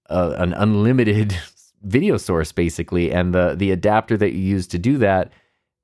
[0.08, 1.38] a an unlimited
[1.82, 5.32] video source basically, and the the adapter that you use to do that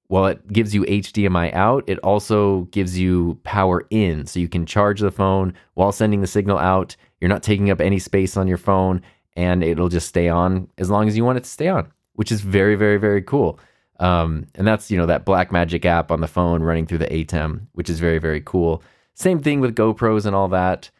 [0.08, 4.26] while it gives you HDMI out, it also gives you power in.
[4.26, 6.95] So you can charge the phone while sending the signal out.
[7.20, 9.01] You're not taking up any space on your phone
[9.36, 12.32] and it'll just stay on as long as you want it to stay on, which
[12.32, 13.60] is very, very, very cool.
[13.99, 17.68] Um, and that's, you know, that Blackmagic app on the phone running through the ATEM,
[17.74, 18.84] which is very, very cool.
[19.14, 20.91] Same thing with GoPros and all that.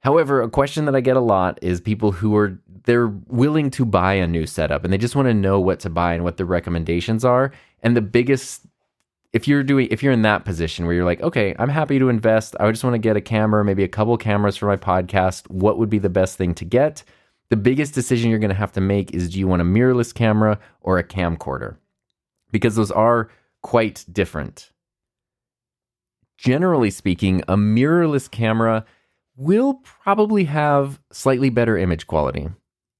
[0.00, 3.84] However, a question that I get a lot is people who are they're willing to
[3.84, 6.36] buy a new setup and they just want to know what to buy and what
[6.36, 7.52] the recommendations are.
[7.82, 8.66] And the biggest
[9.32, 12.08] if you're doing if you're in that position where you're like, okay, I'm happy to
[12.08, 12.56] invest.
[12.58, 15.48] I just want to get a camera, maybe a couple cameras for my podcast.
[15.50, 17.04] What would be the best thing to get?
[17.50, 20.14] The biggest decision you're going to have to make is do you want a mirrorless
[20.14, 21.76] camera or a camcorder?
[22.50, 23.30] Because those are
[23.62, 24.70] quite different.
[26.36, 28.84] Generally speaking, a mirrorless camera
[29.36, 32.48] will probably have slightly better image quality.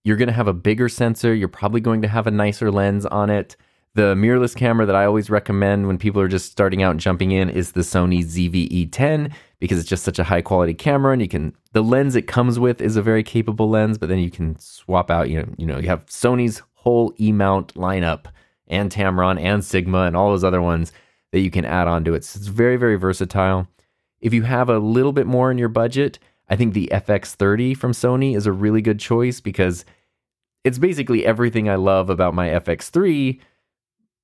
[0.04, 3.04] You're going to have a bigger sensor, you're probably going to have a nicer lens
[3.06, 3.56] on it.
[3.98, 7.32] The mirrorless camera that I always recommend when people are just starting out and jumping
[7.32, 11.26] in is the Sony ZV-E10 because it's just such a high quality camera and you
[11.26, 14.56] can the lens it comes with is a very capable lens, but then you can
[14.60, 18.26] swap out, you know, you know, you have Sony's whole E-mount lineup
[18.68, 20.92] and Tamron and Sigma and all those other ones
[21.32, 22.22] that you can add on to it.
[22.22, 23.66] So it's very very versatile.
[24.20, 27.90] If you have a little bit more in your budget, I think the FX30 from
[27.90, 29.84] Sony is a really good choice because
[30.62, 33.40] it's basically everything I love about my FX3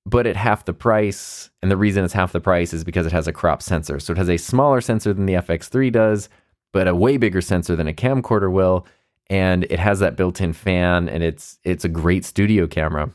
[0.07, 1.51] but at half the price.
[1.63, 3.99] And the reason it's half the price is because it has a crop sensor.
[3.99, 6.29] So it has a smaller sensor than the FX3 does,
[6.73, 8.87] but a way bigger sensor than a camcorder will.
[9.31, 13.11] And it has that built-in fan, and it's it's a great studio camera.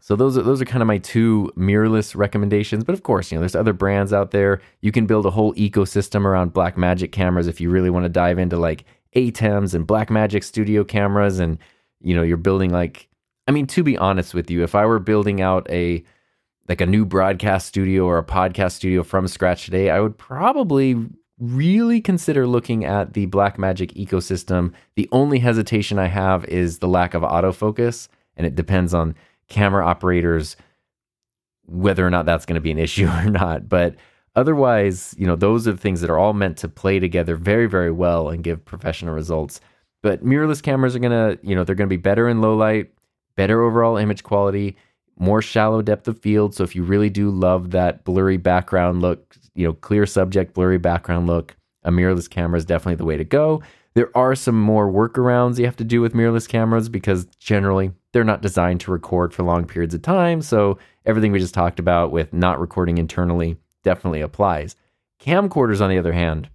[0.00, 2.82] So those are those are kind of my two mirrorless recommendations.
[2.82, 4.60] But of course, you know, there's other brands out there.
[4.80, 8.40] You can build a whole ecosystem around Blackmagic cameras if you really want to dive
[8.40, 8.84] into like
[9.14, 11.56] ATEMs and Blackmagic studio cameras, and
[12.00, 13.08] you know, you're building like
[13.46, 16.04] I mean, to be honest with you, if I were building out a
[16.68, 21.08] like a new broadcast studio or a podcast studio from scratch today, I would probably
[21.38, 24.72] really consider looking at the Blackmagic ecosystem.
[24.94, 29.16] The only hesitation I have is the lack of autofocus, and it depends on
[29.48, 30.56] camera operators
[31.66, 33.68] whether or not that's going to be an issue or not.
[33.68, 33.96] But
[34.36, 37.66] otherwise, you know, those are the things that are all meant to play together very,
[37.66, 39.60] very well and give professional results.
[40.00, 42.56] But mirrorless cameras are going to, you know, they're going to be better in low
[42.56, 42.92] light
[43.36, 44.76] better overall image quality,
[45.18, 46.54] more shallow depth of field.
[46.54, 50.78] So if you really do love that blurry background look, you know, clear subject, blurry
[50.78, 53.62] background look, a mirrorless camera is definitely the way to go.
[53.94, 58.24] There are some more workarounds you have to do with mirrorless cameras because generally they're
[58.24, 60.40] not designed to record for long periods of time.
[60.40, 64.76] So everything we just talked about with not recording internally definitely applies.
[65.20, 66.48] Camcorders, on the other hand,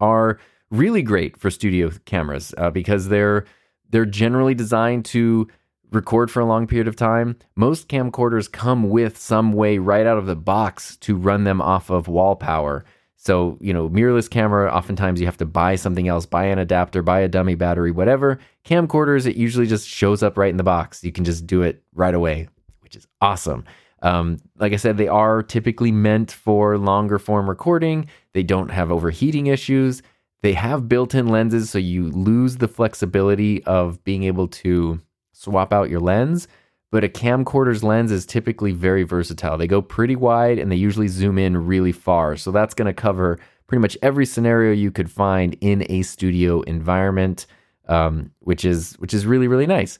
[0.00, 0.38] are
[0.70, 3.44] really great for studio cameras uh, because they're
[3.90, 5.48] they're generally designed to
[5.90, 10.18] record for a long period of time, most camcorders come with some way right out
[10.18, 12.84] of the box to run them off of wall power.
[13.16, 17.02] So, you know, mirrorless camera, oftentimes you have to buy something else, buy an adapter,
[17.02, 18.38] buy a dummy battery, whatever.
[18.64, 21.04] Camcorders, it usually just shows up right in the box.
[21.04, 22.48] You can just do it right away,
[22.80, 23.64] which is awesome.
[24.02, 28.06] Um, like I said, they are typically meant for longer form recording.
[28.32, 30.02] They don't have overheating issues.
[30.42, 34.98] They have built in lenses, so you lose the flexibility of being able to
[35.40, 36.48] swap out your lens,
[36.90, 39.56] but a camcorder's lens is typically very versatile.
[39.56, 42.36] They go pretty wide and they usually zoom in really far.
[42.36, 46.60] So that's going to cover pretty much every scenario you could find in a studio
[46.62, 47.46] environment,
[47.88, 49.98] um, which is which is really really nice.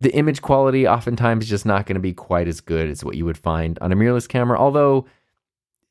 [0.00, 3.24] The image quality oftentimes just not going to be quite as good as what you
[3.24, 5.06] would find on a mirrorless camera, although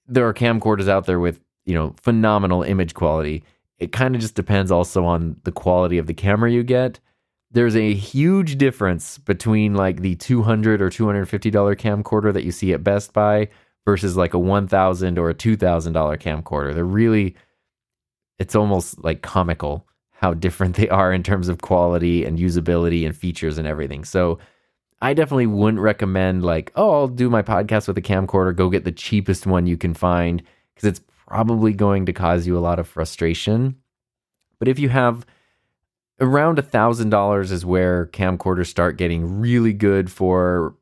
[0.07, 3.43] there are camcorders out there with you know, phenomenal image quality.
[3.79, 6.99] It kind of just depends also on the quality of the camera you get.
[7.53, 12.73] There's a huge difference between like the 200 or 250 dollar camcorder that you see
[12.73, 13.49] at Best Buy
[13.85, 16.73] versus like a 1000 or a 2000 dollar camcorder.
[16.73, 17.35] They're really
[18.39, 23.15] it's almost like comical how different they are in terms of quality and usability and
[23.15, 24.03] features and everything.
[24.03, 24.39] So
[25.01, 28.85] I definitely wouldn't recommend like, oh, I'll do my podcast with a camcorder, go get
[28.85, 30.41] the cheapest one you can find
[30.73, 33.75] because it's probably going to cause you a lot of frustration.
[34.59, 35.25] But if you have
[36.23, 40.75] around a thousand dollars is where camcorders start getting really good for,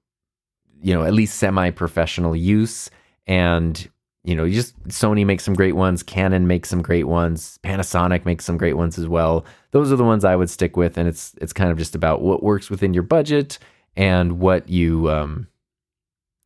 [0.81, 2.89] you know, at least semi-professional use.
[3.27, 3.89] And
[4.23, 8.23] you know, you just Sony makes some great ones, Canon makes some great ones, Panasonic
[8.23, 9.45] makes some great ones as well.
[9.71, 12.21] Those are the ones I would stick with, and it's it's kind of just about
[12.21, 13.57] what works within your budget
[13.95, 15.47] and what you um,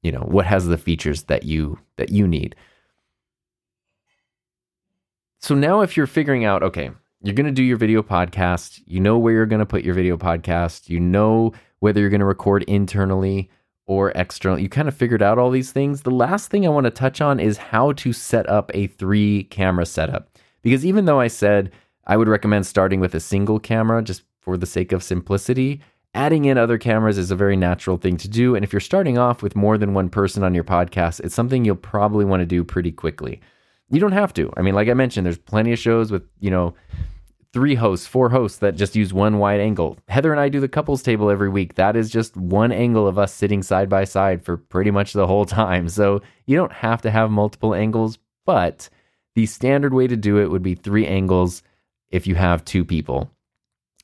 [0.01, 2.55] you know, what has the features that you that you need.
[5.39, 6.91] So now if you're figuring out, okay,
[7.23, 9.95] you're going to do your video podcast, you know where you're going to put your
[9.95, 13.49] video podcast, you know whether you're going to record internally
[13.87, 14.59] or external.
[14.59, 16.01] You kind of figured out all these things.
[16.01, 19.43] The last thing I want to touch on is how to set up a three
[19.45, 20.29] camera setup.
[20.61, 21.71] Because even though I said
[22.07, 25.81] I would recommend starting with a single camera just for the sake of simplicity,
[26.13, 28.55] adding in other cameras is a very natural thing to do.
[28.55, 31.65] And if you're starting off with more than one person on your podcast, it's something
[31.65, 33.41] you'll probably want to do pretty quickly.
[33.89, 34.51] You don't have to.
[34.57, 36.73] I mean, like I mentioned, there's plenty of shows with, you know,
[37.53, 39.97] three hosts, four hosts that just use one wide angle.
[40.09, 41.75] Heather and I do the couples table every week.
[41.75, 45.27] That is just one angle of us sitting side by side for pretty much the
[45.27, 45.87] whole time.
[45.87, 48.89] So you don't have to have multiple angles, but
[49.35, 51.63] the standard way to do it would be three angles
[52.09, 53.31] if you have two people.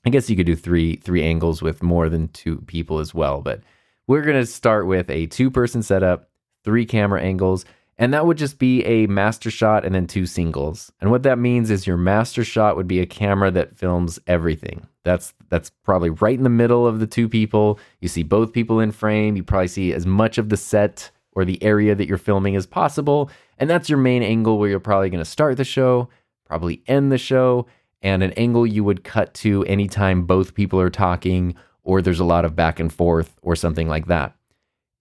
[0.05, 3.41] I guess you could do three three angles with more than two people as well,
[3.41, 3.61] but
[4.07, 6.29] we're going to start with a two person setup,
[6.63, 7.65] three camera angles.
[8.01, 10.91] And that would just be a master shot and then two singles.
[11.01, 14.87] And what that means is your master shot would be a camera that films everything.
[15.03, 17.79] That's that's probably right in the middle of the two people.
[17.99, 19.35] You see both people in frame.
[19.35, 22.65] You probably see as much of the set or the area that you're filming as
[22.65, 23.29] possible.
[23.59, 26.09] And that's your main angle where you're probably going to start the show,
[26.43, 27.67] probably end the show,
[28.01, 32.25] and an angle you would cut to anytime both people are talking or there's a
[32.25, 34.35] lot of back and forth or something like that.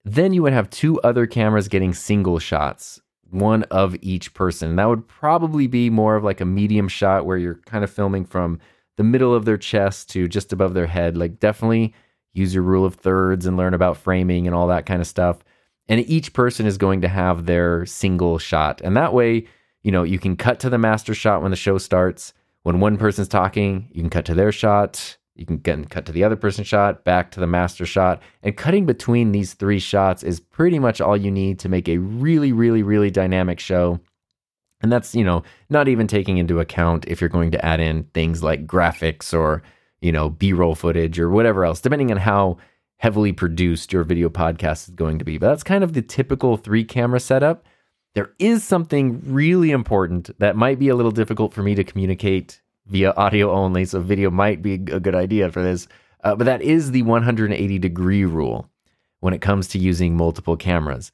[0.05, 4.77] Then you would have two other cameras getting single shots, one of each person.
[4.77, 8.25] That would probably be more of like a medium shot where you're kind of filming
[8.25, 8.59] from
[8.97, 11.17] the middle of their chest to just above their head.
[11.17, 11.95] Like, definitely
[12.33, 15.39] use your rule of thirds and learn about framing and all that kind of stuff.
[15.89, 18.81] And each person is going to have their single shot.
[18.83, 19.47] And that way,
[19.83, 22.33] you know, you can cut to the master shot when the show starts.
[22.63, 25.17] When one person's talking, you can cut to their shot.
[25.35, 28.57] You can get cut to the other person shot, back to the master shot, and
[28.57, 32.53] cutting between these three shots is pretty much all you need to make a really,
[32.53, 34.01] really, really dynamic show.
[34.83, 38.05] And that's, you know, not even taking into account if you're going to add in
[38.15, 39.63] things like graphics or,
[40.01, 42.59] you know, B roll footage or whatever else, depending on how
[42.97, 45.39] heavily produced your video podcast is going to be.
[45.39, 47.65] But that's kind of the typical three camera setup.
[48.15, 52.61] There is something really important that might be a little difficult for me to communicate
[52.91, 55.87] via audio only, so video might be a good idea for this.
[56.23, 58.69] Uh, but that is the 180 degree rule
[59.21, 61.13] when it comes to using multiple cameras.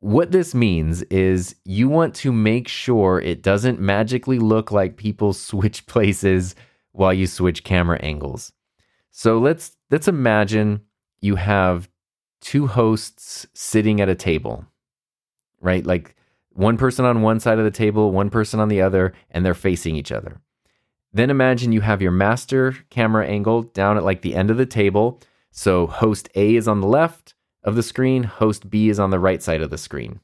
[0.00, 5.32] What this means is you want to make sure it doesn't magically look like people
[5.32, 6.54] switch places
[6.92, 8.52] while you switch camera angles.
[9.10, 10.80] So let's let's imagine
[11.20, 11.88] you have
[12.40, 14.64] two hosts sitting at a table.
[15.60, 15.84] Right?
[15.84, 16.14] Like
[16.50, 19.54] one person on one side of the table, one person on the other, and they're
[19.54, 20.40] facing each other.
[21.14, 24.66] Then imagine you have your master camera angle down at like the end of the
[24.66, 25.20] table.
[25.52, 29.20] So host A is on the left of the screen, host B is on the
[29.20, 30.18] right side of the screen.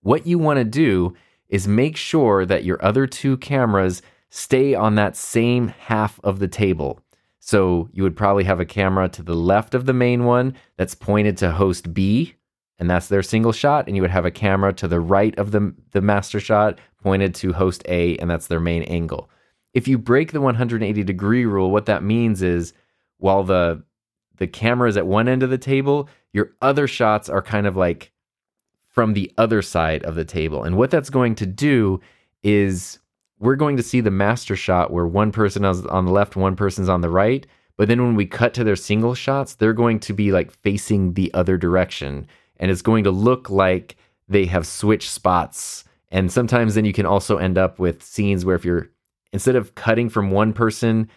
[0.00, 1.14] What you want to do
[1.50, 6.48] is make sure that your other two cameras stay on that same half of the
[6.48, 7.00] table.
[7.38, 10.94] So you would probably have a camera to the left of the main one that's
[10.94, 12.36] pointed to host B,
[12.78, 13.86] and that's their single shot.
[13.86, 17.34] And you would have a camera to the right of the, the master shot pointed
[17.36, 19.28] to host A, and that's their main angle
[19.74, 22.72] if you break the 180 degree rule, what that means is
[23.18, 23.82] while the
[24.38, 27.76] the camera is at one end of the table, your other shots are kind of
[27.76, 28.10] like
[28.88, 30.64] from the other side of the table.
[30.64, 32.00] And what that's going to do
[32.42, 32.98] is
[33.38, 36.56] we're going to see the master shot where one person is on the left, one
[36.56, 37.46] person's on the right.
[37.76, 41.14] But then when we cut to their single shots, they're going to be like facing
[41.14, 42.26] the other direction.
[42.56, 43.96] And it's going to look like
[44.28, 45.84] they have switched spots.
[46.10, 48.90] And sometimes then you can also end up with scenes where if you're
[49.32, 51.08] instead of cutting from one person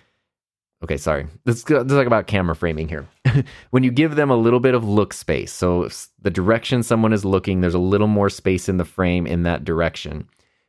[0.83, 3.07] okay sorry let's, let's talk about camera framing here
[3.71, 5.87] when you give them a little bit of look space so
[6.21, 9.63] the direction someone is looking there's a little more space in the frame in that
[9.63, 10.27] direction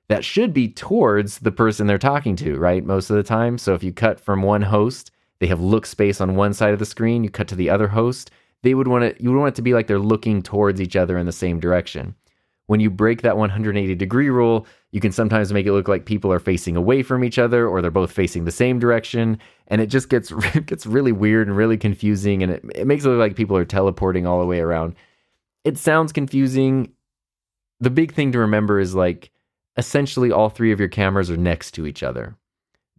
[0.09, 2.85] that should be towards the person they're talking to, right?
[2.85, 3.59] Most of the time.
[3.59, 6.79] So if you cut from one host, they have look space on one side of
[6.79, 8.31] the screen, you cut to the other host,
[8.63, 10.97] they would want to you would want it to be like they're looking towards each
[10.97, 12.15] other in the same direction.
[12.67, 16.33] When you break that 180 degree rule, you can sometimes make it look like people
[16.33, 19.39] are facing away from each other or they're both facing the same direction
[19.69, 23.05] and it just gets it gets really weird and really confusing and it, it makes
[23.05, 24.95] it look like people are teleporting all the way around.
[25.65, 26.93] It sounds confusing.
[27.81, 29.31] The big thing to remember is like
[29.77, 32.37] essentially all three of your cameras are next to each other.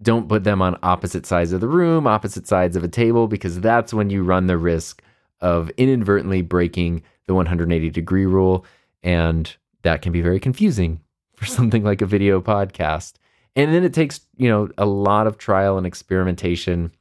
[0.02, 3.62] Don't put them on opposite sides of the room, opposite sides of a table, because
[3.62, 5.02] that's when you run the risk
[5.40, 8.66] of inadvertently breaking the 180 degree rule.
[9.06, 11.00] And that can be very confusing
[11.36, 13.14] for something like a video podcast.
[13.56, 16.92] And then it takes, you know, a lot of trial and experimentation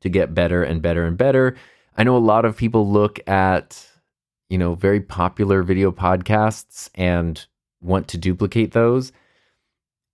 [0.00, 1.56] to get better and better and better.
[1.96, 3.86] I know a lot of people look at,
[4.48, 7.44] you know, very popular video podcasts and
[7.80, 9.12] want to duplicate those.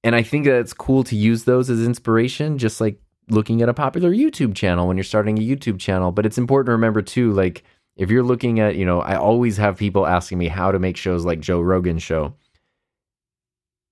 [0.03, 3.01] And I think that it's cool to use those as inspiration, just like
[3.31, 6.13] looking at a popular YouTube channel when you're starting a YouTube channel.
[6.13, 7.65] But it's important to remember too, like
[7.97, 10.97] if you're looking at, you know, I always have people asking me how to make
[10.97, 12.35] shows like Joe Rogan's show.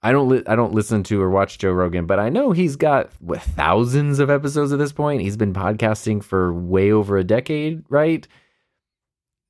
[0.02, 2.74] I don't li- I don't listen to or watch Joe Rogan, but I know he's
[2.74, 5.22] got what thousands of episodes at this point.
[5.22, 8.26] He's been podcasting for way over a decade, right?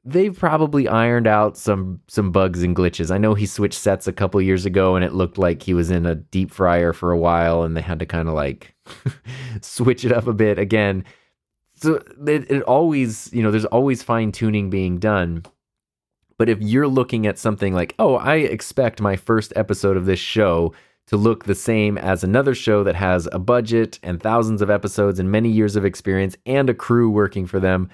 [0.05, 3.11] they've probably ironed out some some bugs and glitches.
[3.11, 5.91] I know he switched sets a couple years ago and it looked like he was
[5.91, 8.75] in a deep fryer for a while and they had to kind of like
[9.61, 11.05] switch it up a bit again.
[11.83, 15.45] So it, it always, you know, there's always fine tuning being done.
[16.39, 20.21] But if you're looking at something like, "Oh, I expect my first episode of this
[20.21, 20.73] show
[21.09, 25.19] to look the same as another show that has a budget and thousands of episodes
[25.19, 27.91] and many years of experience and a crew working for them,"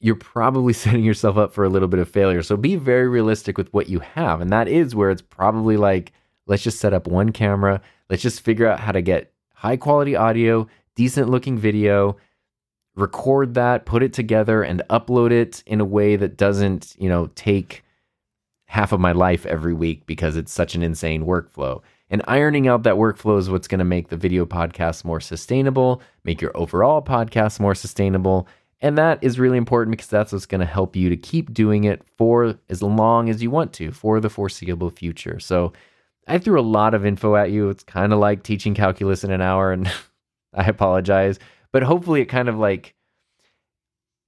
[0.00, 2.42] you're probably setting yourself up for a little bit of failure.
[2.42, 4.40] So be very realistic with what you have.
[4.40, 6.12] And that is where it's probably like,
[6.46, 7.80] let's just set up one camera.
[8.10, 12.16] Let's just figure out how to get high quality audio, decent looking video,
[12.96, 17.30] record that, put it together, and upload it in a way that doesn't, you know,
[17.34, 17.82] take
[18.66, 21.80] half of my life every week because it's such an insane workflow.
[22.10, 26.02] And ironing out that workflow is what's going to make the video podcast more sustainable,
[26.24, 28.46] make your overall podcast more sustainable,
[28.80, 31.84] and that is really important because that's what's going to help you to keep doing
[31.84, 35.40] it for as long as you want to for the foreseeable future.
[35.40, 35.72] So
[36.28, 37.70] I threw a lot of info at you.
[37.70, 39.90] It's kind of like teaching calculus in an hour, and
[40.54, 41.38] I apologize.
[41.74, 42.94] But hopefully, it kind of like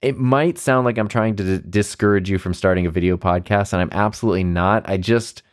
[0.01, 3.71] it might sound like I'm trying to d- discourage you from starting a video podcast,
[3.71, 4.87] and I'm absolutely not.
[4.87, 5.43] I just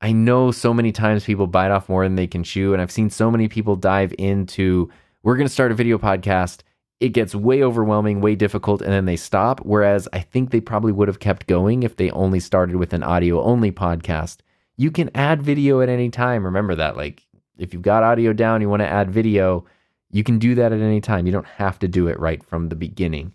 [0.00, 2.92] I know so many times people bite off more than they can chew, and I've
[2.92, 4.88] seen so many people dive into
[5.24, 6.60] we're going to start a video podcast
[7.02, 9.58] it gets way overwhelming, way difficult, and then they stop.
[9.64, 13.02] Whereas I think they probably would have kept going if they only started with an
[13.02, 14.36] audio only podcast.
[14.76, 16.44] You can add video at any time.
[16.44, 16.96] Remember that.
[16.96, 17.26] Like,
[17.58, 19.64] if you've got audio down, you want to add video,
[20.12, 21.26] you can do that at any time.
[21.26, 23.34] You don't have to do it right from the beginning.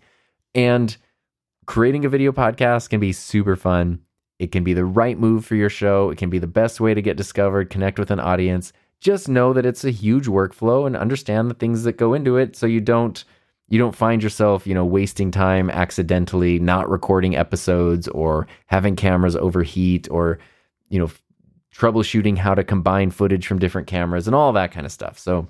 [0.54, 0.96] And
[1.66, 4.00] creating a video podcast can be super fun.
[4.38, 6.10] It can be the right move for your show.
[6.10, 8.72] It can be the best way to get discovered, connect with an audience.
[9.00, 12.56] Just know that it's a huge workflow and understand the things that go into it
[12.56, 13.24] so you don't
[13.70, 19.36] you don't find yourself, you know, wasting time accidentally not recording episodes or having cameras
[19.36, 20.38] overheat or,
[20.88, 21.10] you know,
[21.74, 25.18] troubleshooting how to combine footage from different cameras and all that kind of stuff.
[25.18, 25.48] So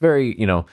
[0.00, 0.64] it's very, you know,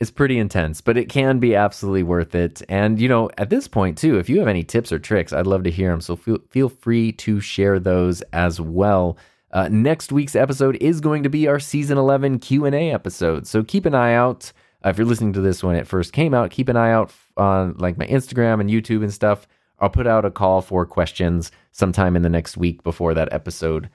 [0.00, 2.62] it's pretty intense, but it can be absolutely worth it.
[2.70, 5.46] And, you know, at this point too, if you have any tips or tricks, I'd
[5.46, 6.00] love to hear them.
[6.00, 9.18] So feel, feel free to share those as well.
[9.52, 13.46] Uh, next week's episode is going to be our season 11 Q&A episode.
[13.46, 14.52] So keep an eye out.
[14.84, 17.12] Uh, if you're listening to this when it first came out, keep an eye out
[17.36, 19.46] on like my Instagram and YouTube and stuff.
[19.80, 23.90] I'll put out a call for questions sometime in the next week before that episode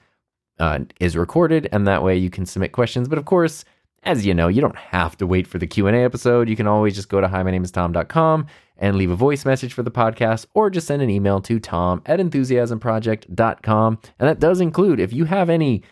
[0.58, 3.08] uh, is recorded, and that way you can submit questions.
[3.08, 3.64] But of course,
[4.02, 6.48] as you know, you don't have to wait for the Q&A episode.
[6.48, 8.46] You can always just go to hi, my name is tom.com
[8.76, 12.02] and leave a voice message for the podcast or just send an email to tom
[12.06, 13.98] at enthusiasmproject.com.
[14.18, 15.82] And that does include if you have any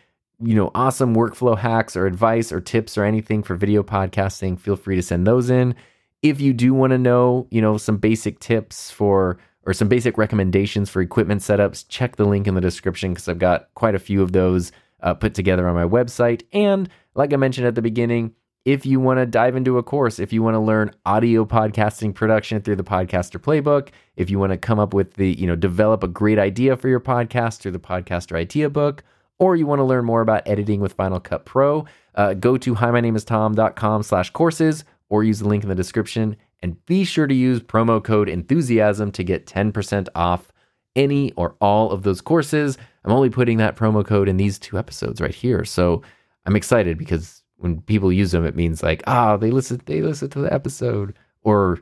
[0.42, 4.76] you know, awesome workflow hacks or advice or tips or anything for video podcasting, feel
[4.76, 5.74] free to send those in.
[6.22, 10.16] If you do want to know, you know, some basic tips for or some basic
[10.16, 13.98] recommendations for equipment setups, check the link in the description because I've got quite a
[13.98, 16.42] few of those uh, put together on my website.
[16.52, 18.34] And like I mentioned at the beginning,
[18.64, 22.14] if you want to dive into a course, if you want to learn audio podcasting
[22.14, 25.56] production through the Podcaster Playbook, if you want to come up with the, you know,
[25.56, 29.02] develop a great idea for your podcast through the Podcaster Idea Book,
[29.38, 32.74] or you want to learn more about editing with Final Cut Pro, uh, go to
[32.74, 36.84] hi my name is tom.com slash courses or use the link in the description and
[36.84, 40.52] be sure to use promo code enthusiasm to get 10% off
[40.96, 42.76] any or all of those courses.
[43.04, 45.64] I'm only putting that promo code in these two episodes right here.
[45.64, 46.02] So
[46.46, 50.30] I'm excited because when people use them, it means like, ah, they listen, they listen
[50.30, 51.80] to the episode, or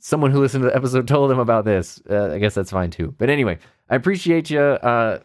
[0.00, 2.00] someone who listened to the episode told them about this.
[2.08, 3.14] Uh, I guess that's fine too.
[3.18, 3.58] But anyway,
[3.88, 4.60] I appreciate you.
[4.60, 5.20] Uh,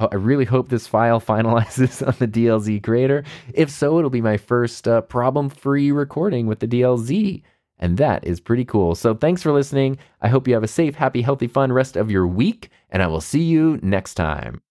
[0.00, 3.24] I really hope this file finalizes on the DLZ creator.
[3.52, 7.42] If so, it'll be my first uh, problem free recording with the DLZ.
[7.78, 8.94] And that is pretty cool.
[8.94, 9.98] So thanks for listening.
[10.22, 12.70] I hope you have a safe, happy, healthy, fun rest of your week.
[12.90, 14.62] And I will see you next time.